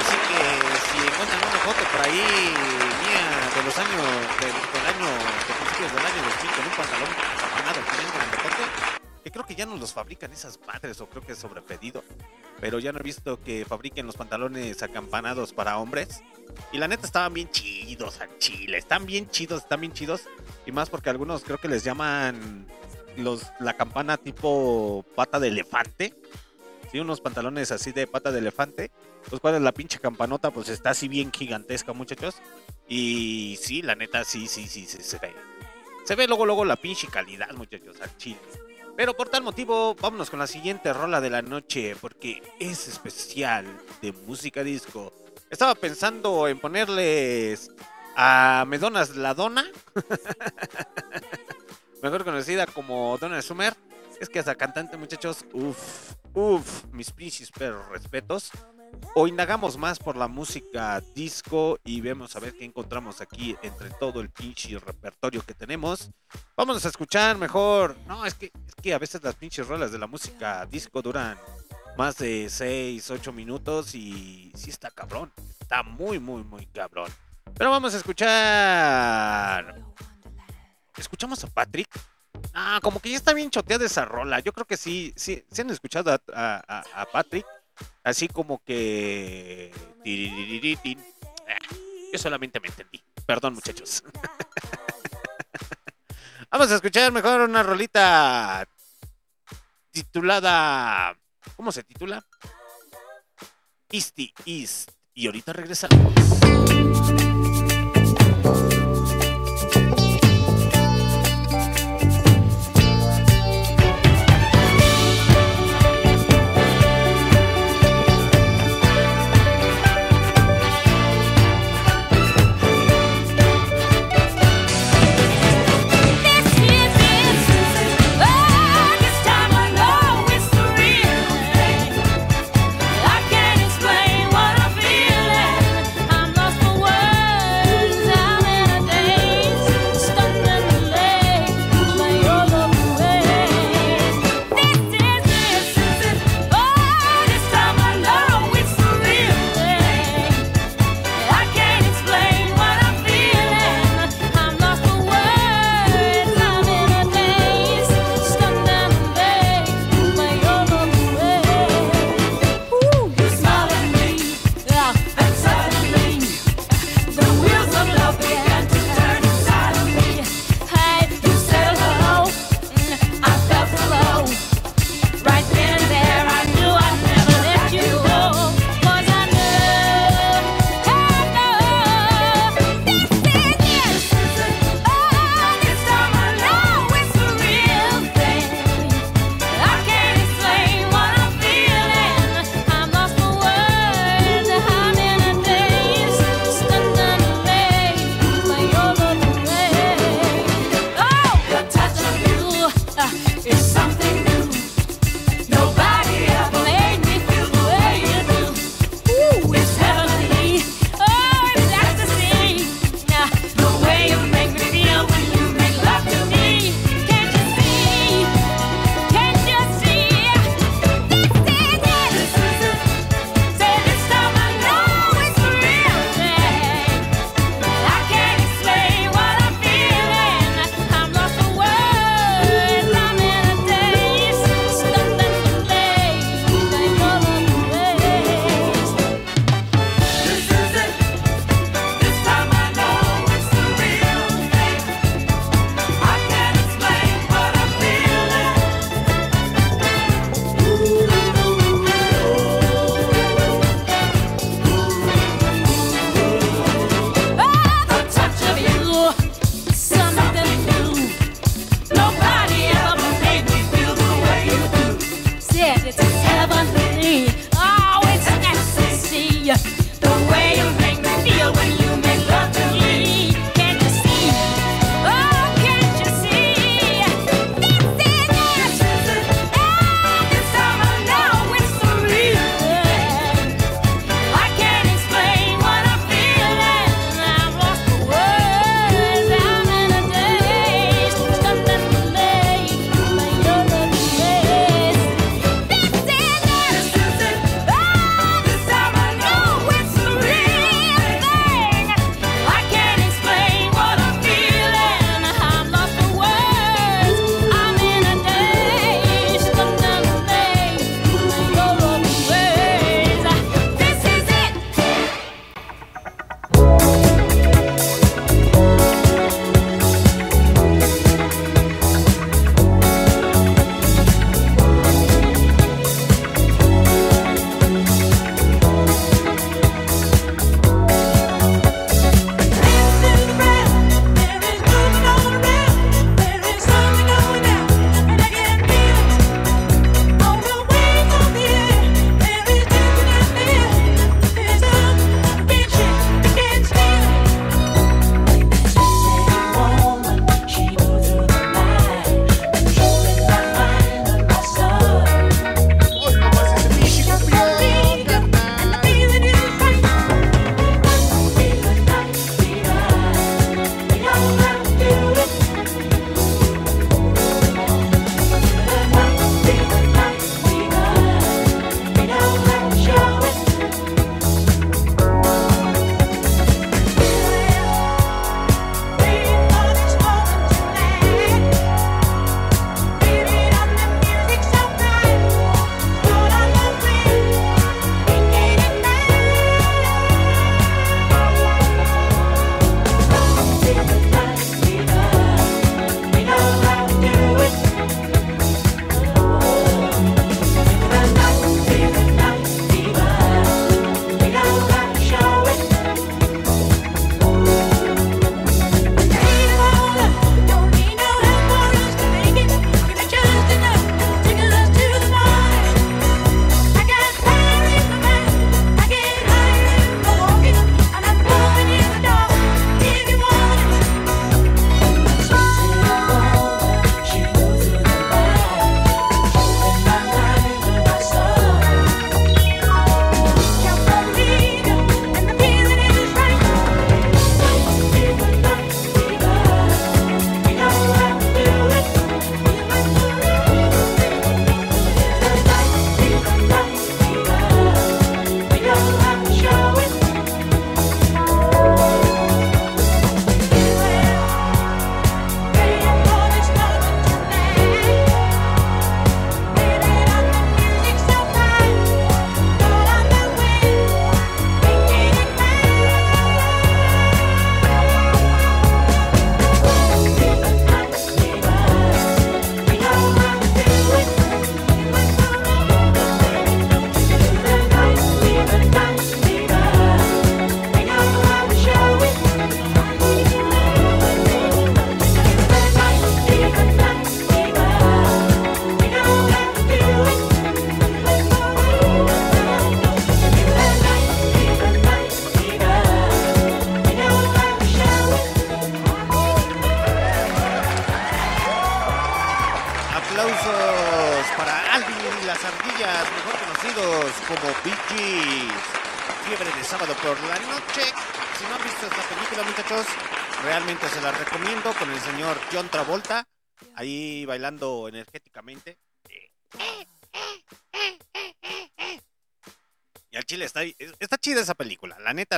Así 0.00 0.16
que 0.16 0.38
si 0.88 1.06
encuentran 1.06 1.38
una 1.38 1.58
foto 1.60 1.84
por 1.92 2.00
ahí 2.06 2.24
mía 3.04 3.24
de 3.54 3.62
los 3.62 3.78
años 3.78 4.02
del, 4.40 4.54
del 4.72 4.86
año 4.94 5.06
de 5.12 5.54
principios 5.60 5.92
del 5.92 6.06
año 6.06 6.22
2000 6.22 6.50
con 6.52 6.64
un 6.64 6.72
pantalón 6.72 7.41
que 9.22 9.30
creo 9.30 9.46
que 9.46 9.54
ya 9.54 9.66
no 9.66 9.76
los 9.76 9.92
fabrican 9.92 10.32
esas 10.32 10.58
madres 10.66 11.00
o 11.00 11.08
creo 11.08 11.22
que 11.22 11.32
es 11.32 11.38
sobre 11.38 11.62
pedido, 11.62 12.02
pero 12.60 12.78
ya 12.78 12.92
no 12.92 12.98
he 12.98 13.02
visto 13.02 13.40
que 13.40 13.64
fabriquen 13.64 14.06
los 14.06 14.16
pantalones 14.16 14.82
acampanados 14.82 15.52
para 15.52 15.78
hombres. 15.78 16.22
Y 16.72 16.78
la 16.78 16.88
neta 16.88 17.06
estaban 17.06 17.32
bien 17.32 17.48
chidos 17.50 18.18
chile, 18.38 18.78
están 18.78 19.06
bien 19.06 19.28
chidos, 19.30 19.62
están 19.62 19.80
bien 19.80 19.92
chidos 19.92 20.22
y 20.66 20.72
más 20.72 20.90
porque 20.90 21.10
algunos 21.10 21.44
creo 21.44 21.58
que 21.58 21.68
les 21.68 21.84
llaman 21.84 22.66
los 23.16 23.46
la 23.60 23.76
campana 23.76 24.16
tipo 24.16 25.04
pata 25.14 25.38
de 25.38 25.48
elefante. 25.48 26.14
Sí, 26.90 27.00
unos 27.00 27.20
pantalones 27.20 27.70
así 27.70 27.92
de 27.92 28.06
pata 28.06 28.32
de 28.32 28.40
elefante 28.40 28.90
los 29.30 29.40
cuales 29.40 29.62
la 29.62 29.72
pinche 29.72 29.98
campanota 29.98 30.50
pues 30.50 30.68
está 30.68 30.90
así 30.90 31.08
bien 31.08 31.32
gigantesca, 31.32 31.92
muchachos. 31.92 32.36
Y 32.88 33.58
sí, 33.60 33.82
la 33.82 33.94
neta, 33.94 34.24
sí, 34.24 34.48
sí, 34.48 34.66
sí, 34.66 34.86
sí, 34.86 34.98
se 35.02 35.18
ve. 35.18 35.34
Se 36.04 36.16
ve 36.16 36.26
luego, 36.26 36.46
luego 36.46 36.64
la 36.64 36.76
pinche 36.76 37.08
calidad, 37.08 37.50
muchachos, 37.52 38.00
al 38.00 38.16
chile. 38.16 38.40
Pero 38.96 39.14
por 39.14 39.28
tal 39.28 39.42
motivo, 39.42 39.94
vámonos 39.94 40.30
con 40.30 40.38
la 40.38 40.46
siguiente 40.46 40.92
rola 40.92 41.20
de 41.20 41.30
la 41.30 41.42
noche, 41.42 41.96
porque 42.00 42.42
es 42.58 42.88
especial 42.88 43.66
de 44.02 44.12
música 44.12 44.62
disco. 44.62 45.12
Estaba 45.50 45.74
pensando 45.74 46.48
en 46.48 46.58
ponerles 46.58 47.70
a 48.16 48.64
Medonas 48.68 49.16
la 49.16 49.34
Dona, 49.34 49.64
mejor 52.02 52.24
conocida 52.24 52.66
como 52.66 53.16
Donna 53.18 53.40
Summer. 53.40 53.74
Es 54.20 54.28
que 54.28 54.38
esa 54.38 54.54
cantante, 54.54 54.96
muchachos, 54.96 55.44
uff, 55.52 56.14
uff, 56.34 56.84
mis 56.92 57.10
pinches 57.10 57.50
perros 57.50 57.88
respetos. 57.88 58.50
O 59.14 59.26
indagamos 59.26 59.76
más 59.76 59.98
por 59.98 60.16
la 60.16 60.28
música 60.28 61.00
disco 61.14 61.78
y 61.84 62.00
vemos 62.00 62.34
a 62.34 62.40
ver 62.40 62.54
qué 62.54 62.64
encontramos 62.64 63.20
aquí 63.20 63.56
entre 63.62 63.90
todo 63.90 64.20
el 64.20 64.30
pinche 64.30 64.78
repertorio 64.78 65.42
que 65.42 65.54
tenemos. 65.54 66.10
Vamos 66.56 66.84
a 66.84 66.88
escuchar 66.88 67.36
mejor. 67.36 67.96
No, 68.06 68.24
es 68.24 68.34
que, 68.34 68.46
es 68.46 68.74
que 68.80 68.94
a 68.94 68.98
veces 68.98 69.22
las 69.22 69.34
pinches 69.34 69.68
rolas 69.68 69.92
de 69.92 69.98
la 69.98 70.06
música 70.06 70.64
disco 70.66 71.02
duran 71.02 71.38
más 71.96 72.16
de 72.16 72.48
6, 72.48 73.10
8 73.10 73.32
minutos 73.32 73.94
y 73.94 74.50
sí 74.54 74.70
está 74.70 74.90
cabrón. 74.90 75.32
Está 75.60 75.82
muy, 75.82 76.18
muy, 76.18 76.42
muy 76.42 76.66
cabrón. 76.66 77.10
Pero 77.54 77.70
vamos 77.70 77.94
a 77.94 77.98
escuchar. 77.98 79.76
¿Escuchamos 80.96 81.42
a 81.44 81.48
Patrick? 81.48 81.88
Ah, 82.54 82.80
como 82.82 83.00
que 83.00 83.10
ya 83.10 83.16
está 83.16 83.32
bien 83.32 83.50
choteada 83.50 83.84
esa 83.84 84.04
rola. 84.04 84.40
Yo 84.40 84.52
creo 84.52 84.66
que 84.66 84.76
sí, 84.76 85.12
sí, 85.16 85.44
sí 85.50 85.60
han 85.60 85.70
escuchado 85.70 86.18
a, 86.34 87.06
Patrick. 87.12 87.46
Así 88.04 88.28
como 88.28 88.62
que. 88.64 89.72
Ah, 91.48 91.74
Yo 92.12 92.18
solamente 92.18 92.60
me 92.60 92.68
entendí. 92.68 93.02
Perdón, 93.26 93.54
muchachos. 93.54 94.02
Vamos 96.50 96.70
a 96.70 96.74
escuchar 96.74 97.10
mejor 97.12 97.40
una 97.42 97.62
rolita 97.62 98.66
titulada. 99.90 101.16
¿Cómo 101.56 101.72
se 101.72 101.82
titula? 101.82 102.24
Easty 103.90 104.34
East. 104.44 104.90
Y 105.14 105.26
ahorita 105.26 105.52
regresamos. 105.52 106.12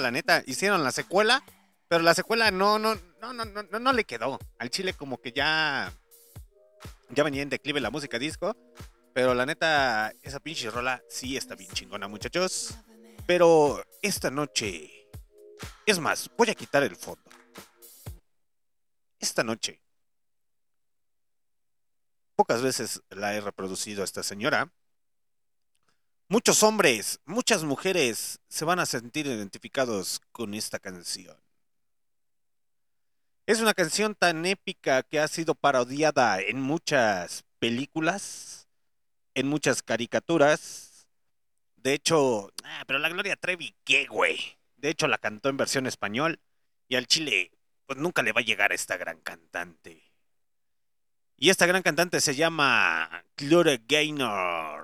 la 0.05 0.13
neta. 0.13 0.43
Hicieron 0.47 0.85
la 0.85 0.93
secuela, 0.93 1.43
pero 1.89 2.03
la 2.03 2.15
secuela 2.15 2.51
no, 2.51 2.79
no, 2.79 2.95
no, 3.21 3.33
no, 3.33 3.45
no, 3.45 3.79
no 3.79 3.93
le 3.93 4.05
quedó. 4.05 4.39
Al 4.59 4.71
Chile 4.71 4.95
como 4.95 5.21
que 5.21 5.33
ya, 5.33 5.93
ya 7.11 7.25
venía 7.25 7.43
en 7.43 7.49
declive 7.49 7.81
la 7.81 7.91
música 7.91 8.19
disco. 8.19 8.57
Pero 9.15 9.33
la 9.35 9.47
neta, 9.47 10.13
esa 10.23 10.41
pinche 10.41 10.71
rola 10.71 11.03
sí 11.09 11.37
está 11.37 11.55
bien 11.55 11.71
chingona, 11.73 12.09
muchachos. 12.09 12.77
Pero 13.27 13.85
esta 14.03 14.31
noche... 14.31 14.91
Es 15.87 15.99
más, 15.99 16.31
voy 16.37 16.51
a 16.51 16.55
quitar 16.55 16.83
el 16.83 16.97
fondo. 16.97 17.31
Esta 19.19 19.43
noche... 19.43 19.81
Pocas 22.37 22.63
veces 22.63 23.01
la 23.11 23.35
he 23.35 23.41
reproducido 23.41 24.03
a 24.03 24.05
esta 24.05 24.25
señora, 24.25 24.73
Muchos 26.29 26.63
hombres, 26.63 27.21
muchas 27.27 27.65
mujeres 27.65 28.41
se 28.49 28.65
van 28.65 28.79
a 28.79 28.87
sentir 28.87 29.27
identificados 29.27 30.23
con 30.33 30.55
esta 30.55 30.79
canción. 30.79 31.37
Es 33.47 33.61
una 33.61 33.75
canción 33.75 34.15
tan 34.15 34.47
épica 34.47 35.03
que 35.03 35.21
ha 35.21 35.29
sido 35.29 35.55
parodiada 35.55 36.41
en 36.41 36.63
muchas 36.63 37.45
películas, 37.59 38.69
en 39.35 39.49
muchas 39.49 39.83
caricaturas. 39.83 41.07
De 41.77 41.93
hecho, 41.93 42.51
ah, 42.65 42.85
pero 42.87 42.99
la 42.99 43.11
Gloria 43.11 43.37
Trevi, 43.37 43.77
¿qué, 43.85 44.07
güey? 44.07 44.57
De 44.79 44.89
hecho, 44.89 45.09
la 45.09 45.19
cantó 45.19 45.51
en 45.51 45.59
versión 45.59 45.87
español 45.87 46.41
y 46.89 46.97
al 46.97 47.07
chile, 47.07 47.53
pues 47.85 47.99
nunca 47.99 48.23
le 48.23 48.33
va 48.33 48.41
a 48.41 48.45
llegar 48.45 48.73
a 48.73 48.75
esta 48.75 48.97
gran 48.97 49.21
cantante. 49.21 50.03
Y 51.37 51.51
esta 51.51 51.67
gran 51.67 51.83
cantante 51.83 52.23
se 52.23 52.35
llama 52.35 53.25
Gloria 53.37 53.79
Gaynor. 53.87 54.84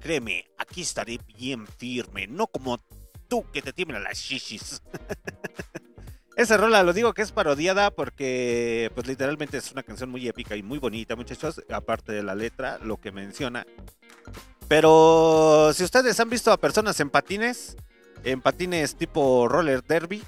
créeme, 0.00 0.46
aquí 0.58 0.82
estaré 0.82 1.18
bien 1.36 1.66
firme, 1.66 2.26
no 2.26 2.46
como 2.46 2.78
tú 3.28 3.44
que 3.52 3.62
te 3.62 3.72
tiemblan 3.72 4.02
las 4.02 4.18
shishis. 4.18 4.82
Esa 6.36 6.56
rola 6.56 6.82
lo 6.82 6.92
digo 6.92 7.12
que 7.12 7.22
es 7.22 7.32
parodiada 7.32 7.90
porque 7.90 8.90
pues 8.94 9.06
literalmente 9.06 9.58
es 9.58 9.72
una 9.72 9.82
canción 9.82 10.10
muy 10.10 10.26
épica 10.26 10.56
y 10.56 10.62
muy 10.62 10.78
bonita, 10.78 11.16
muchachos, 11.16 11.62
aparte 11.70 12.12
de 12.12 12.22
la 12.22 12.34
letra, 12.34 12.78
lo 12.78 12.98
que 12.98 13.12
menciona. 13.12 13.66
Pero 14.68 15.72
si 15.74 15.84
ustedes 15.84 16.18
han 16.20 16.30
visto 16.30 16.52
a 16.52 16.56
personas 16.56 16.98
en 17.00 17.10
patines, 17.10 17.76
en 18.24 18.40
patines 18.40 18.94
tipo 18.96 19.48
roller 19.48 19.82
derby, 19.82 20.22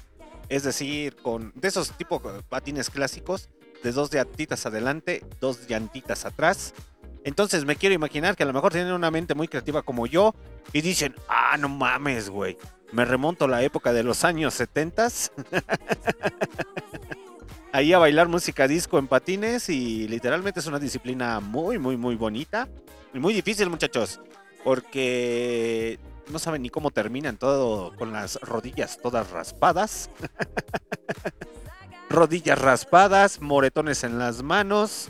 es 0.49 0.63
decir, 0.63 1.15
con 1.15 1.51
de 1.55 1.69
esos 1.69 1.97
tipo 1.97 2.21
patines 2.49 2.89
clásicos, 2.89 3.49
de 3.81 3.91
dos 3.91 4.11
llantitas 4.11 4.65
adelante, 4.65 5.25
dos 5.39 5.67
llantitas 5.67 6.25
atrás, 6.25 6.73
entonces 7.23 7.65
me 7.65 7.75
quiero 7.75 7.95
imaginar 7.95 8.35
que 8.35 8.43
a 8.43 8.45
lo 8.45 8.53
mejor 8.53 8.71
tienen 8.71 8.93
una 8.93 9.11
mente 9.11 9.35
muy 9.35 9.47
creativa 9.47 9.81
como 9.81 10.07
yo 10.07 10.33
y 10.71 10.81
dicen, 10.81 11.15
ah, 11.27 11.57
no 11.57 11.69
mames, 11.69 12.29
güey. 12.29 12.57
Me 12.91 13.05
remonto 13.05 13.45
a 13.45 13.47
la 13.47 13.63
época 13.63 13.93
de 13.93 14.03
los 14.03 14.23
años 14.23 14.53
70 14.53 15.07
Ahí 17.71 17.91
a 17.91 17.97
bailar 17.97 18.27
música 18.27 18.67
disco 18.67 18.99
en 18.99 19.07
patines 19.07 19.67
y 19.69 20.07
literalmente 20.07 20.59
es 20.59 20.67
una 20.67 20.77
disciplina 20.77 21.39
muy, 21.39 21.79
muy, 21.79 21.97
muy 21.97 22.15
bonita 22.15 22.69
y 23.13 23.19
muy 23.19 23.33
difícil, 23.33 23.69
muchachos. 23.69 24.19
Porque 24.63 25.99
no 26.29 26.37
saben 26.37 26.61
ni 26.61 26.69
cómo 26.69 26.91
terminan 26.91 27.37
todo 27.37 27.95
con 27.95 28.13
las 28.13 28.39
rodillas 28.41 28.99
todas 29.01 29.31
raspadas. 29.31 30.11
rodillas 32.09 32.59
raspadas, 32.59 33.41
moretones 33.41 34.03
en 34.03 34.19
las 34.19 34.43
manos. 34.43 35.09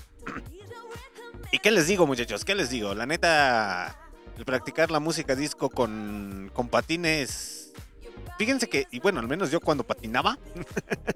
¿Y 1.53 1.59
qué 1.59 1.69
les 1.69 1.85
digo, 1.85 2.07
muchachos? 2.07 2.43
¿Qué 2.43 2.55
les 2.55 2.71
digo? 2.71 2.95
La 2.95 3.05
neta, 3.05 3.95
el 4.39 4.43
practicar 4.43 4.89
la 4.89 4.99
música 4.99 5.35
disco 5.35 5.69
con, 5.69 6.49
con 6.51 6.67
patines. 6.67 7.73
Fíjense 8.39 8.67
que, 8.67 8.87
y 8.89 8.99
bueno, 8.99 9.19
al 9.19 9.27
menos 9.27 9.51
yo 9.51 9.59
cuando 9.59 9.83
patinaba, 9.83 10.39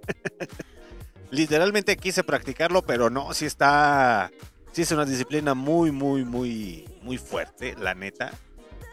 literalmente 1.32 1.98
quise 1.98 2.24
practicarlo, 2.24 2.84
pero 2.84 3.10
no, 3.10 3.34
sí 3.34 3.48
está. 3.48 4.30
Sí 4.74 4.84
es 4.84 4.92
una 4.92 5.06
disciplina 5.06 5.56
muy, 5.56 5.90
muy, 5.90 6.24
muy, 6.24 6.88
muy 7.02 7.18
fuerte, 7.18 7.76
la 7.76 7.96
neta. 7.96 8.32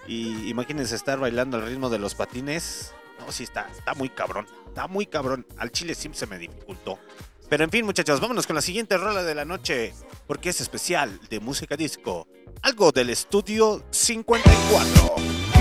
Y 0.07 0.49
imagínense 0.49 0.97
estar 0.97 1.19
bailando 1.19 1.59
al 1.59 1.67
ritmo 1.67 1.91
de 1.91 1.99
los 1.99 2.15
patines. 2.15 2.95
No, 3.19 3.31
sí 3.31 3.43
está, 3.43 3.69
está 3.77 3.93
muy 3.93 4.09
cabrón. 4.09 4.47
Está 4.69 4.87
muy 4.87 5.05
cabrón. 5.05 5.47
Al 5.59 5.71
chile 5.71 5.95
siempre 5.95 6.19
se 6.19 6.27
me 6.27 6.39
dificultó. 6.39 6.99
Pero 7.49 7.65
en 7.65 7.71
fin, 7.71 7.85
muchachos, 7.85 8.21
vámonos 8.21 8.47
con 8.47 8.57
la 8.57 8.63
siguiente 8.63 8.97
rola 8.97 9.23
de 9.23 9.35
la 9.35 9.45
noche. 9.45 9.93
Porque 10.27 10.51
es 10.51 10.61
especial 10.61 11.21
de 11.31 11.41
música 11.41 11.77
disco. 11.77 12.27
Algo 12.63 12.93
del 12.93 13.11
estudio 13.11 13.85
54. 13.91 15.54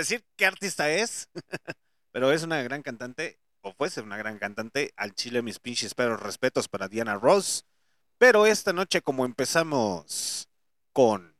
Decir 0.00 0.24
qué 0.36 0.46
artista 0.46 0.90
es, 0.90 1.28
pero 2.12 2.32
es 2.32 2.42
una 2.42 2.62
gran 2.62 2.82
cantante, 2.82 3.38
o 3.60 3.72
fue 3.72 3.90
ser 3.90 4.04
una 4.04 4.16
gran 4.16 4.38
cantante. 4.38 4.92
Al 4.96 5.14
chile, 5.14 5.42
mis 5.42 5.58
pinches 5.58 5.94
pero 5.94 6.16
respetos 6.16 6.68
para 6.68 6.88
Diana 6.88 7.16
Ross. 7.16 7.64
Pero 8.18 8.46
esta 8.46 8.72
noche, 8.72 9.00
como 9.00 9.24
empezamos 9.24 10.48
con 10.92 11.36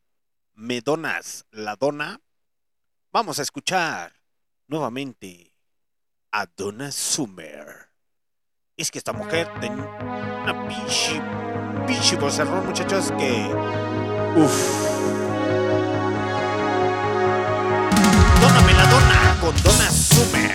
Medonas 0.55 1.45
la 1.51 1.77
Dona, 1.77 2.21
vamos 3.13 3.39
a 3.39 3.43
escuchar 3.43 4.15
nuevamente 4.67 5.53
a 6.33 6.47
Donna 6.47 6.91
Summer. 6.91 7.91
Es 8.77 8.91
que 8.91 8.99
esta 8.99 9.13
mujer 9.13 9.49
tiene 9.61 9.83
una 9.83 10.69
pinche, 10.69 11.21
pinche 11.87 12.17
vocerrón, 12.17 12.67
muchachos, 12.67 13.13
que... 13.19 13.47
Uf. 14.37 14.90
Donna 19.53 20.50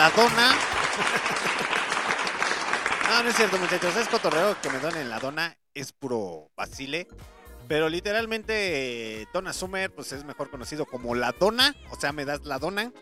la 0.00 0.08
Dona. 0.12 0.54
No, 3.10 3.24
no 3.24 3.28
es 3.28 3.36
cierto, 3.36 3.58
muchachos. 3.58 3.96
Es 3.96 4.08
cotorreo 4.08 4.58
que 4.62 4.70
me 4.70 4.78
donen 4.78 5.10
la 5.10 5.18
dona. 5.18 5.58
Es 5.74 5.92
puro 5.92 6.48
vacile. 6.56 7.08
Pero 7.66 7.88
literalmente, 7.88 9.26
Donna 9.34 9.52
Summer, 9.52 9.92
pues 9.92 10.12
es 10.12 10.24
mejor 10.24 10.48
conocido 10.48 10.86
como 10.86 11.16
la 11.16 11.32
dona. 11.32 11.74
O 11.90 12.00
sea, 12.00 12.12
me 12.12 12.24
das 12.24 12.44
la 12.44 12.60
dona. 12.60 12.92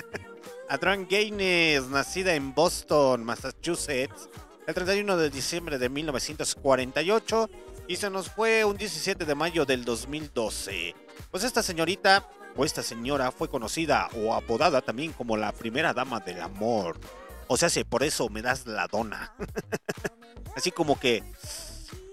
Adrian 0.70 1.06
Gaines, 1.06 1.84
nacida 1.88 2.34
en 2.34 2.54
Boston, 2.54 3.24
Massachusetts, 3.24 4.30
el 4.66 4.74
31 4.74 5.18
de 5.18 5.28
diciembre 5.28 5.78
de 5.78 5.90
1948 5.90 7.50
y 7.86 7.96
se 7.96 8.08
nos 8.08 8.30
fue 8.30 8.64
un 8.64 8.78
17 8.78 9.26
de 9.26 9.34
mayo 9.34 9.66
del 9.66 9.84
2012. 9.84 10.94
Pues 11.30 11.44
esta 11.44 11.62
señorita 11.62 12.26
o 12.56 12.64
esta 12.64 12.82
señora 12.82 13.30
fue 13.30 13.48
conocida 13.48 14.08
o 14.16 14.34
apodada 14.34 14.82
también 14.82 15.12
como 15.12 15.36
la 15.36 15.52
primera 15.52 15.92
dama 15.92 16.20
del 16.20 16.40
amor. 16.40 16.98
O 17.46 17.56
sea, 17.56 17.68
si 17.68 17.84
por 17.84 18.02
eso 18.02 18.28
me 18.28 18.42
das 18.42 18.66
la 18.66 18.86
dona. 18.86 19.34
Así 20.56 20.70
como 20.70 20.98
que 20.98 21.22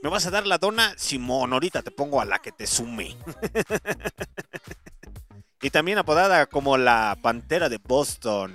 me 0.02 0.10
vas 0.10 0.26
a 0.26 0.32
dar 0.32 0.48
la 0.48 0.58
dona, 0.58 0.94
Simón, 0.98 1.54
ahorita 1.54 1.82
te 1.82 1.92
pongo 1.92 2.22
a 2.22 2.26
la 2.26 2.40
que 2.40 2.52
te 2.52 2.68
sume. 2.68 3.18
y 5.62 5.70
también 5.70 5.98
apodada 5.98 6.46
como 6.46 6.78
la 6.78 7.18
pantera 7.22 7.70
de 7.70 7.78
Boston. 7.78 8.54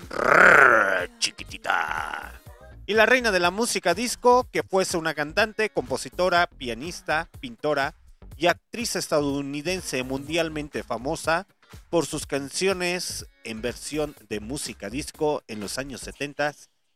Chiquitita. 1.19 2.40
Y 2.86 2.94
la 2.94 3.06
reina 3.06 3.31
de 3.31 3.40
la 3.40 3.51
música 3.51 3.94
disco, 3.94 4.47
que 4.51 4.62
fuese 4.62 4.97
una 4.97 5.15
cantante, 5.15 5.70
compositora, 5.70 6.47
pianista, 6.47 7.28
pintora 7.40 7.94
y 8.36 8.47
actriz 8.47 8.97
estadounidense 8.97 10.02
mundialmente 10.02 10.82
famosa 10.82 11.47
por 11.90 12.06
sus 12.06 12.26
canciones 12.26 13.26
en 13.44 13.62
versión 13.62 14.16
de 14.28 14.40
música 14.40 14.90
disco 14.90 15.44
en 15.48 15.60
los 15.60 15.78
años 15.78 16.01
70 16.01 16.55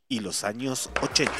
y 0.09 0.21
los 0.21 0.45
años 0.45 0.91
80. 1.03 1.33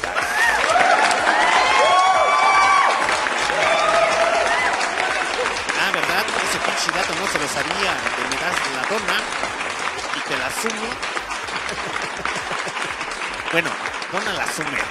Ah, 5.79 5.91
¿verdad? 5.93 6.25
Ese 6.43 6.59
pinche 6.59 6.91
dato 6.91 7.15
no 7.15 7.25
se 7.27 7.39
lo 7.39 7.47
sabía. 7.47 7.95
Me 8.29 8.35
das 8.35 8.55
la 8.75 8.83
dona 8.89 9.23
y 10.15 10.19
te 10.27 10.37
la 10.37 10.51
sumo. 10.51 10.89
bueno, 13.51 13.69
dona 14.11 14.33
la 14.33 14.51
sumer. 14.51 14.83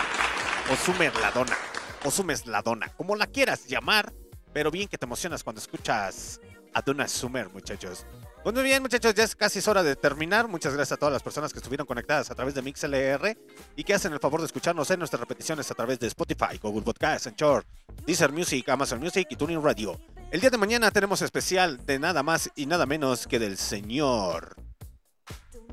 O 0.71 0.77
sumer 0.77 1.15
la 1.17 1.31
dona. 1.31 1.57
O 2.05 2.11
sumes 2.11 2.47
la 2.47 2.63
dona. 2.63 2.89
Como 2.95 3.17
la 3.17 3.27
quieras 3.27 3.67
llamar. 3.67 4.15
Pero 4.53 4.71
bien 4.71 4.89
que 4.89 4.99
te 4.99 5.07
emocionas 5.07 5.45
cuando 5.45 5.61
escuchas 5.61 6.41
a 6.75 6.83
Donna 6.83 7.07
Summer, 7.07 7.49
muchachos. 7.51 8.05
Pues 8.43 8.55
muy 8.55 8.65
bien, 8.65 8.83
muchachos, 8.83 9.15
ya 9.15 9.25
es 9.25 9.35
casi 9.35 9.61
hora 9.69 9.83
de 9.83 9.97
terminar. 9.97 10.49
Muchas 10.49 10.73
gracias 10.73 10.97
a 10.97 10.97
todas 10.97 11.13
las 11.13 11.23
personas 11.23 11.53
que 11.53 11.59
estuvieron 11.59 11.87
conectadas 11.87 12.31
a 12.31 12.35
través 12.35 12.55
de 12.55 12.63
MixLR 12.63 13.37
y 13.77 13.85
que 13.85 13.95
hacen 13.95 14.13
el 14.13 14.21
favor 14.21 14.41
de 14.41 14.47
escucharnos 14.47 14.91
en 14.91 15.01
nuestras 15.01 15.21
repeticiones 15.21 15.71
a 15.71 15.75
través 15.75 15.99
de 15.99 16.07
Spotify, 16.07 16.57
Google 16.63 16.83
Podcasts, 16.83 17.27
Anchor, 17.27 17.65
Deezer 18.07 18.33
Music, 18.33 18.69
Amazon 18.69 19.01
Music 19.01 19.27
y 19.29 19.37
Tuning 19.37 19.63
Radio. 19.63 20.01
El 20.31 20.41
día 20.41 20.51
de 20.51 20.59
mañana 20.59 20.91
tenemos 20.91 21.21
especial 21.21 21.85
de 21.85 21.99
nada 21.99 22.23
más 22.23 22.51
y 22.55 22.67
nada 22.67 22.87
menos 22.87 23.27
que 23.27 23.39
del 23.39 23.59
señor 23.59 24.57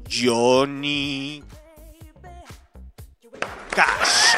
Johnny 0.09 1.43
Cash. 3.75 4.35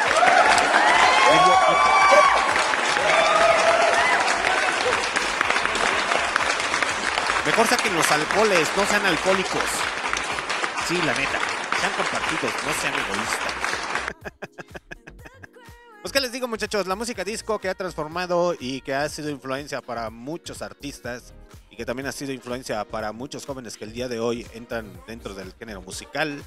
Mejor 7.47 7.65
saquen 7.65 7.95
los 7.95 8.11
alcoholes, 8.11 8.67
no 8.75 8.85
sean 8.85 9.05
alcohólicos. 9.05 9.63
Sí, 10.85 10.97
la 10.97 11.13
neta. 11.13 11.39
Sean 11.79 11.93
compartidos, 11.93 12.53
no 12.65 12.73
sean 12.73 12.93
egoístas. 12.93 13.53
Pues 16.01 16.13
qué 16.13 16.21
les 16.21 16.31
digo 16.31 16.47
muchachos, 16.47 16.87
la 16.87 16.95
música 16.95 17.25
disco 17.25 17.59
que 17.59 17.67
ha 17.67 17.73
transformado 17.73 18.55
y 18.57 18.79
que 18.79 18.93
ha 18.93 19.09
sido 19.09 19.29
influencia 19.29 19.81
para 19.81 20.09
muchos 20.09 20.61
artistas 20.61 21.33
y 21.69 21.75
que 21.75 21.85
también 21.85 22.07
ha 22.07 22.13
sido 22.13 22.31
influencia 22.31 22.85
para 22.85 23.11
muchos 23.11 23.45
jóvenes 23.45 23.75
que 23.75 23.83
el 23.83 23.91
día 23.91 24.07
de 24.07 24.21
hoy 24.21 24.47
entran 24.53 24.89
dentro 25.05 25.33
del 25.33 25.53
género 25.59 25.81
musical. 25.81 26.41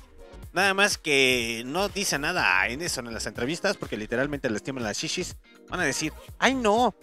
Nada 0.55 0.72
más 0.72 0.97
que 0.97 1.62
no 1.66 1.90
dice 1.90 2.18
nada 2.18 2.66
en 2.68 2.81
eso 2.81 3.01
en 3.01 3.12
las 3.12 3.27
entrevistas 3.27 3.77
porque 3.77 3.98
literalmente 3.98 4.48
les 4.48 4.62
tiemblan 4.62 4.86
las 4.86 4.97
shishis. 4.97 5.36
Van 5.68 5.81
a 5.81 5.85
decir, 5.85 6.12
ay 6.39 6.55
no, 6.55 6.94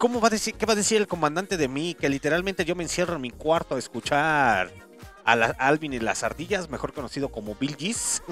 ¿cómo 0.00 0.18
va 0.18 0.28
a 0.28 0.30
decir, 0.30 0.54
qué 0.54 0.64
va 0.64 0.72
a 0.72 0.76
decir 0.76 0.96
el 0.96 1.06
comandante 1.06 1.58
de 1.58 1.68
mí? 1.68 1.94
Que 1.94 2.08
literalmente 2.08 2.64
yo 2.64 2.74
me 2.74 2.82
encierro 2.82 3.16
en 3.16 3.20
mi 3.20 3.30
cuarto 3.30 3.74
a 3.74 3.78
escuchar 3.78 4.72
a, 5.24 5.36
la- 5.36 5.54
Alvin 5.58 5.92
y 5.92 5.98
las 6.00 6.22
ardillas, 6.24 6.70
mejor 6.70 6.94
conocido 6.94 7.28
como 7.28 7.54
Bill 7.54 7.76
Gees. 7.76 8.22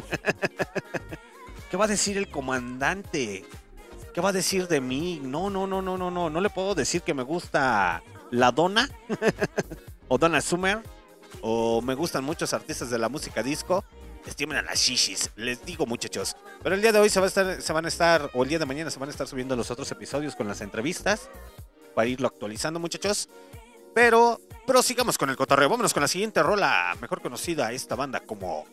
¿Qué 1.71 1.77
va 1.77 1.85
a 1.85 1.89
decir 1.89 2.17
el 2.17 2.31
comandante? 2.31 3.45
¿Qué 4.15 4.21
va 4.23 4.31
a 4.31 4.33
decir 4.33 4.67
de 4.67 4.81
mí? 4.81 5.21
No, 5.23 5.51
no, 5.51 5.67
no, 5.67 5.83
no, 5.83 5.99
no, 5.99 6.11
no. 6.11 6.31
No 6.31 6.41
le 6.41 6.49
puedo 6.49 6.75
decir 6.75 7.03
que 7.03 7.13
me 7.13 7.23
gusta 7.23 8.03
la 8.31 8.51
Donna 8.51 8.89
o 10.09 10.17
Donna 10.17 10.41
Summer 10.41 10.83
o 11.43 11.83
me 11.83 11.95
gustan 11.95 12.25
muchos 12.25 12.55
artistas 12.55 12.89
de 12.89 12.99
la 12.99 13.11
música 13.11 13.43
disco. 13.43 13.85
Les 14.25 14.37
tiemblan 14.37 14.65
las 14.67 14.79
shishis, 14.79 15.31
les 15.37 15.65
digo 15.65 15.87
muchachos. 15.87 16.37
Pero 16.63 16.75
el 16.75 16.83
día 16.83 16.93
de 16.93 16.99
hoy 16.99 17.09
se, 17.09 17.21
va 17.21 17.27
a 17.27 17.29
estar, 17.29 17.73
van 17.73 17.85
a 17.85 17.89
estar, 17.89 18.31
o 18.35 18.43
el 18.43 18.49
día 18.49 18.59
de 18.59 18.67
mañana 18.67 18.91
se 18.91 18.99
van 18.99 19.09
a 19.09 19.13
estar 19.13 19.27
subiendo 19.27 19.57
los 19.57 19.71
otros 19.71 19.91
episodios 19.91 20.37
con 20.37 20.49
las 20.49 20.61
entrevistas 20.61 21.29
para 21.95 22.09
irlo 22.09 22.29
actualizando 22.29 22.79
muchachos. 22.79 23.29
Pero 23.95 24.41
prosigamos 24.67 25.19
con 25.19 25.31
el 25.31 25.37
cotorreo. 25.37 25.69
Vámonos 25.69 25.95
con 25.95 26.03
la 26.03 26.09
siguiente 26.09 26.43
rola, 26.43 26.97
mejor 27.01 27.23
conocida 27.23 27.73
esta 27.73 27.95
banda 27.97 28.21
como 28.21 28.67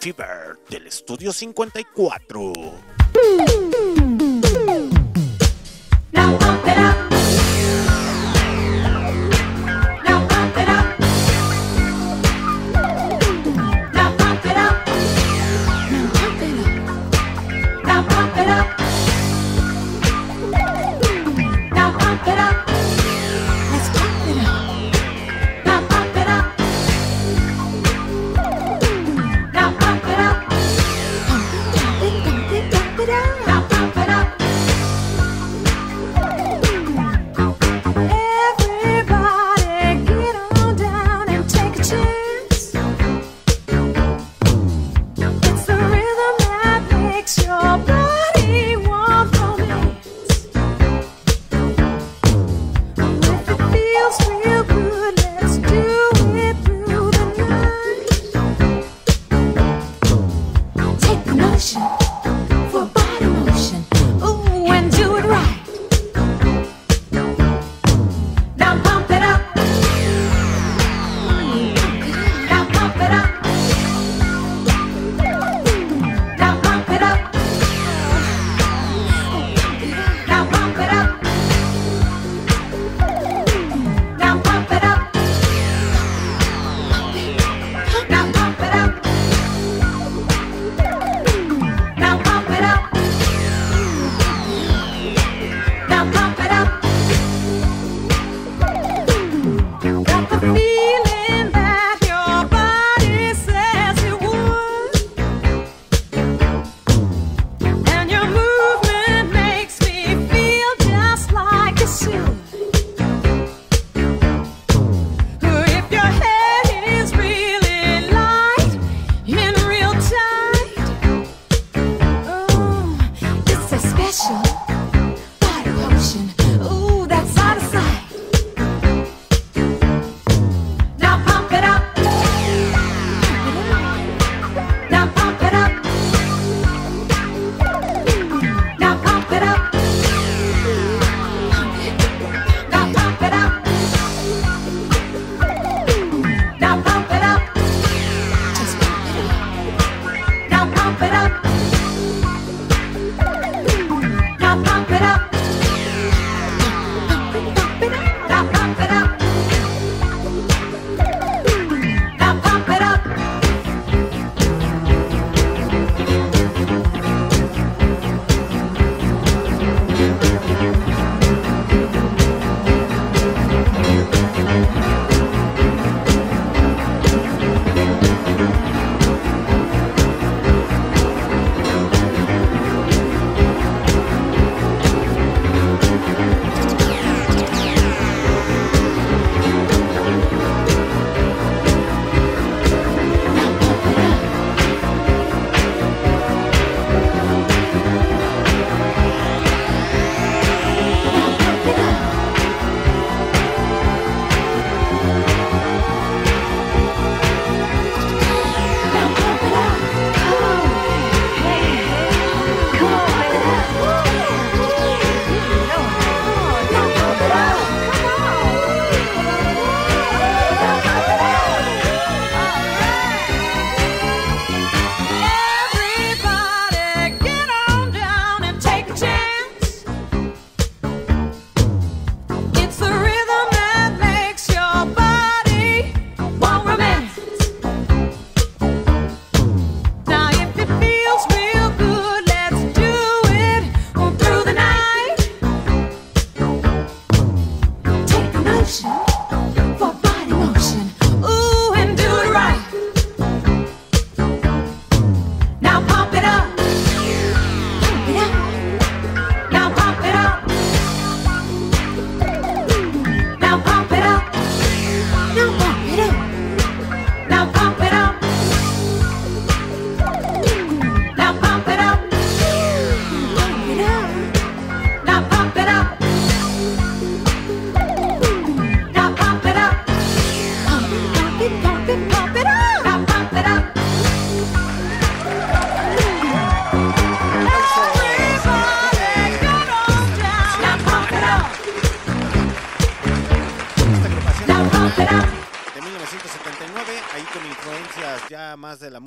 Fever 0.00 0.58
del 0.68 0.86
Estudio 0.86 1.32
54. 1.32 2.52
Now 6.12 6.36
pump 6.38 6.66
it 6.66 6.78
up. 6.78 7.00
Now 7.02 7.09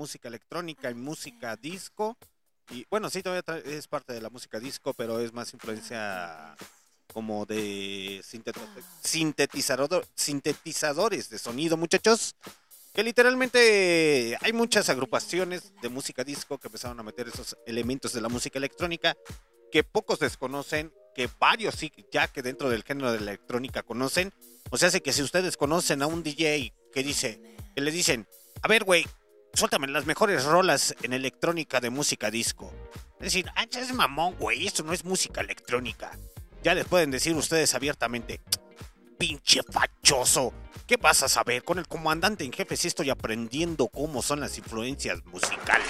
música 0.03 0.27
electrónica 0.27 0.91
y 0.91 0.95
música 0.95 1.55
disco. 1.55 2.17
Y 2.69 2.85
bueno, 2.89 3.09
sí, 3.09 3.23
todavía 3.23 3.43
es 3.65 3.87
parte 3.87 4.11
de 4.11 4.19
la 4.19 4.29
música 4.29 4.59
disco, 4.59 4.93
pero 4.93 5.19
es 5.21 5.31
más 5.31 5.53
influencia 5.53 6.55
como 7.13 7.45
de 7.45 8.21
sinteto- 8.21 8.67
sintetizador, 9.01 10.05
sintetizadores 10.15 11.29
de 11.29 11.39
sonido, 11.39 11.77
muchachos. 11.77 12.35
Que 12.93 13.01
literalmente 13.01 14.37
hay 14.41 14.51
muchas 14.53 14.89
agrupaciones 14.89 15.71
de 15.81 15.87
música 15.89 16.23
disco 16.25 16.57
que 16.57 16.67
empezaron 16.67 16.99
a 16.99 17.03
meter 17.03 17.29
esos 17.29 17.55
elementos 17.65 18.11
de 18.13 18.19
la 18.21 18.27
música 18.29 18.59
electrónica 18.59 19.15
que 19.71 19.83
pocos 19.85 20.19
desconocen, 20.19 20.91
que 21.15 21.29
varios 21.39 21.75
sí, 21.75 21.91
ya 22.11 22.27
que 22.27 22.41
dentro 22.41 22.69
del 22.69 22.83
género 22.83 23.11
de 23.13 23.21
la 23.21 23.31
electrónica 23.31 23.83
conocen. 23.83 24.33
O 24.69 24.77
sea, 24.77 24.89
hace 24.89 25.01
que 25.01 25.13
si 25.13 25.23
ustedes 25.23 25.55
conocen 25.55 26.01
a 26.01 26.07
un 26.07 26.23
DJ 26.23 26.73
que 26.93 27.03
dice, 27.03 27.39
que 27.73 27.81
le 27.81 27.89
dicen, 27.89 28.27
a 28.61 28.67
ver, 28.67 28.83
güey, 28.83 29.05
suéltame 29.53 29.87
las 29.87 30.05
mejores 30.05 30.43
rolas 30.45 30.95
en 31.03 31.13
electrónica 31.13 31.79
de 31.79 31.89
música 31.89 32.31
disco. 32.31 32.73
Es 33.19 33.33
decir, 33.33 33.45
ah, 33.55 33.65
es 33.71 33.93
mamón, 33.93 34.35
güey, 34.39 34.65
esto 34.65 34.83
no 34.83 34.93
es 34.93 35.05
música 35.05 35.41
electrónica. 35.41 36.11
Ya 36.63 36.73
les 36.73 36.85
pueden 36.85 37.11
decir 37.11 37.35
ustedes 37.35 37.73
abiertamente, 37.75 38.41
pinche 39.17 39.61
fachoso, 39.63 40.53
¿qué 40.87 40.97
vas 40.97 41.23
a 41.23 41.29
saber? 41.29 41.63
Con 41.63 41.77
el 41.77 41.87
comandante 41.87 42.43
en 42.43 42.51
jefe 42.51 42.75
sí 42.75 42.87
estoy 42.87 43.09
aprendiendo 43.09 43.87
cómo 43.87 44.21
son 44.21 44.39
las 44.39 44.57
influencias 44.57 45.23
musicales. 45.25 45.87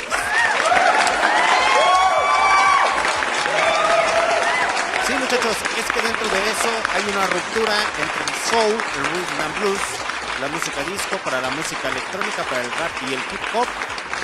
Sí, 5.07 5.13
muchachos, 5.13 5.57
es 5.77 5.91
que 5.91 6.01
dentro 6.01 6.27
de 6.27 6.51
eso 6.51 6.69
hay 6.93 7.03
una 7.11 7.27
ruptura 7.27 7.75
entre 8.01 8.23
el 8.23 8.39
soul, 8.49 8.71
el 8.71 9.05
rhythm 9.05 9.41
and 9.41 9.59
blues, 9.59 10.12
la 10.43 10.49
música 10.49 10.83
disco, 10.83 11.17
para 11.23 11.39
la 11.39 11.49
música 11.51 11.87
electrónica, 11.87 12.43
para 12.43 12.61
el 12.63 12.71
rap 12.71 12.91
y 13.03 13.13
el 13.13 13.19
hip 13.19 13.55
hop. 13.55 13.67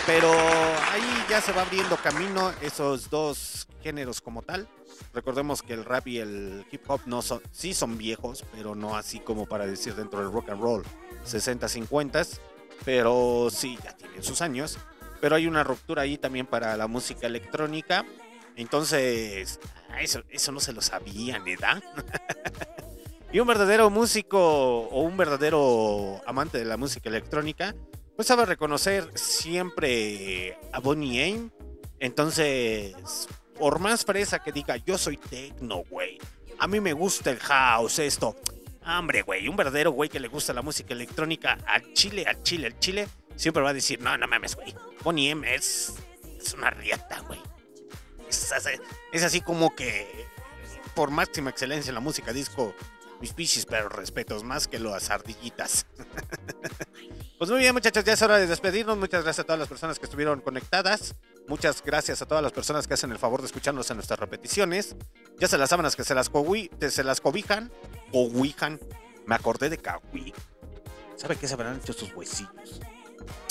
Pero 0.06 0.30
ahí 0.92 1.26
ya 1.30 1.40
se 1.40 1.54
va 1.54 1.62
abriendo 1.62 1.96
camino 1.96 2.52
esos 2.62 3.10
dos 3.10 3.70
géneros 3.82 4.20
como 4.20 4.42
tal. 4.42 4.68
Recordemos 5.14 5.62
que 5.62 5.76
el 5.76 5.86
rap 5.86 6.08
y 6.08 6.18
el 6.18 6.66
hip 6.70 6.82
hop 6.90 7.00
no 7.06 7.22
son, 7.22 7.42
sí 7.54 7.74
son 7.74 7.98
viejos, 7.98 8.44
pero 8.52 8.76
no 8.76 8.98
así 8.98 9.22
como 9.22 9.46
para 9.46 9.66
decir 9.66 9.96
dentro 9.96 10.20
del 10.20 10.30
rock 10.30 10.50
and 10.50 10.62
roll 10.62 10.84
60, 11.24 11.70
50, 11.70 12.24
pero 12.84 13.48
sí, 13.50 13.80
ya 13.82 13.96
tienen 13.96 14.22
sus 14.22 14.42
años. 14.42 14.78
Pero 15.22 15.38
hay 15.38 15.48
una 15.48 15.64
ruptura 15.64 16.02
ahí 16.02 16.18
también 16.18 16.46
para 16.46 16.76
la 16.76 16.88
música 16.88 17.28
electrónica. 17.28 18.04
Entonces, 18.58 19.62
ah, 19.90 20.02
eso, 20.02 20.24
eso 20.28 20.52
no 20.52 20.60
se 20.60 20.74
lo 20.74 20.82
sabían, 20.82 21.46
¿verdad? 21.46 21.82
y 23.32 23.40
un 23.40 23.48
verdadero 23.48 23.90
músico 23.90 24.40
o 24.40 25.02
un 25.02 25.16
verdadero 25.18 26.22
amante 26.26 26.58
de 26.58 26.66
la 26.66 26.78
música 26.78 27.10
electrónica, 27.10 27.76
pues 28.16 28.28
sabe 28.28 28.46
reconocer 28.46 29.10
siempre 29.16 30.58
a 30.74 30.80
Bonnie 30.80 31.22
Aim. 31.24 31.52
Entonces, 32.00 32.96
por 33.58 33.80
más 33.80 34.04
fresa 34.04 34.40
que 34.40 34.52
diga, 34.52 34.78
yo 34.78 34.98
soy 34.98 35.18
tecno, 35.18 35.84
güey. 35.90 36.18
A 36.58 36.68
mí 36.68 36.80
me 36.80 36.94
gusta 36.94 37.30
el 37.30 37.40
house, 37.40 38.00
esto. 38.00 38.36
Hombre, 38.86 39.22
güey, 39.22 39.48
un 39.48 39.56
verdadero 39.56 39.92
güey 39.92 40.10
que 40.10 40.20
le 40.20 40.28
gusta 40.28 40.54
la 40.54 40.62
música 40.62 40.94
electrónica 40.94 41.58
al 41.68 41.94
chile, 41.94 42.26
al 42.28 42.42
chile, 42.42 42.68
al 42.68 42.80
chile, 42.80 43.08
siempre 43.36 43.62
va 43.62 43.70
a 43.70 43.74
decir, 43.74 44.02
no, 44.02 44.18
no 44.18 44.28
mames, 44.28 44.56
güey. 44.56 44.74
Bonnie 45.04 45.30
M 45.30 45.54
es, 45.54 45.94
una 46.58 46.72
riata, 46.72 47.20
güey. 47.28 47.40
Es 49.12 49.24
así 49.24 49.42
como 49.42 49.76
que, 49.76 50.26
por 50.96 51.12
máxima 51.12 51.52
excelencia 51.52 51.90
en 51.90 51.96
la 51.96 52.02
música 52.02 52.34
disco, 52.34 52.74
mis 53.20 53.34
pichis, 53.34 53.66
pero 53.66 53.90
respetos, 53.90 54.44
más 54.44 54.68
que 54.68 54.80
las 54.80 55.10
ardillitas. 55.10 55.86
Pues 57.40 57.50
muy 57.50 57.62
bien, 57.62 57.74
muchachos, 57.74 58.04
ya 58.04 58.12
es 58.12 58.22
hora 58.22 58.38
de 58.38 58.48
despedirnos. 58.48 58.98
Muchas 58.98 59.24
gracias 59.24 59.46
a 59.46 59.46
todas 59.46 59.60
las 59.60 59.70
personas 59.70 59.98
que 59.98 60.04
estuvieron 60.04 60.42
conectadas. 60.42 61.16
Muchas 61.48 61.82
gracias 61.82 62.22
a 62.22 62.26
todas 62.26 62.44
las 62.44 62.52
personas 62.52 62.86
que 62.86 62.96
hacen 62.96 63.12
el 63.12 63.18
favor 63.18 63.40
de 63.40 63.46
escucharnos 63.46 63.90
en 63.90 63.96
nuestras 63.96 64.20
repeticiones. 64.20 64.98
Ya 65.40 65.48
se 65.48 65.58
las 65.58 65.70
sábanas 65.70 65.96
que 65.96 66.04
se 66.04 66.14
las, 66.14 66.30
cobijan. 66.30 67.72
Cobijan. 68.12 68.78
Me 69.26 69.36
acordé 69.36 69.70
de 69.70 69.78
Kawi. 69.78 70.34
¿Sabe 71.16 71.38
qué 71.38 71.48
se 71.48 71.54
habrán 71.54 71.78
hecho 71.78 71.94
sus 71.94 72.14
huesillos? 72.14 72.82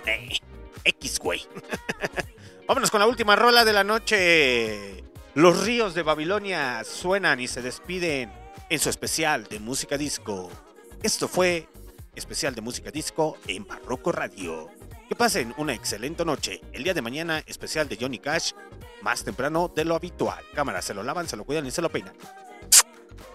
Eh, 0.05 0.37
X, 0.85 1.19
güey. 1.19 1.47
Vámonos 2.69 2.91
con 2.91 3.01
la 3.01 3.07
última 3.07 3.37
rola 3.37 3.65
de 3.65 3.73
la 3.73 3.85
noche. 3.85 5.03
Los 5.33 5.65
ríos 5.65 5.95
de 5.95 6.03
Babilonia 6.03 6.85
suenan 6.85 7.41
y 7.41 7.49
se 7.49 7.63
despiden 7.63 8.31
en 8.71 8.79
su 8.79 8.91
especial 8.91 9.45
de 9.45 9.59
música 9.61 9.97
disco. 9.97 10.51
Esto 11.03 11.29
fue 11.29 11.69
especial 12.15 12.55
de 12.55 12.61
música 12.61 12.91
disco 12.91 13.39
en 13.47 13.67
Barroco 13.67 14.13
Radio. 14.13 14.69
Que 15.09 15.17
pasen 15.17 15.55
una 15.57 15.73
excelente 15.73 16.25
noche. 16.25 16.61
El 16.73 16.85
día 16.85 16.93
de 16.93 17.01
mañana, 17.01 17.43
especial 17.47 17.89
de 17.89 17.97
Johnny 17.99 18.19
Cash, 18.19 18.53
más 19.01 19.25
temprano 19.25 19.73
de 19.75 19.85
lo 19.85 19.95
habitual. 19.95 20.45
Cámara, 20.55 20.83
se 20.83 20.93
lo 20.93 21.03
lavan, 21.03 21.29
se 21.29 21.37
lo 21.37 21.45
cuidan 21.45 21.67
y 21.67 21.71
se 21.71 21.81
lo 21.81 21.91
peinan. 21.91 22.15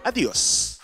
Adiós. 0.04 0.80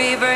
river 0.00 0.29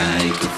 like 0.00 0.49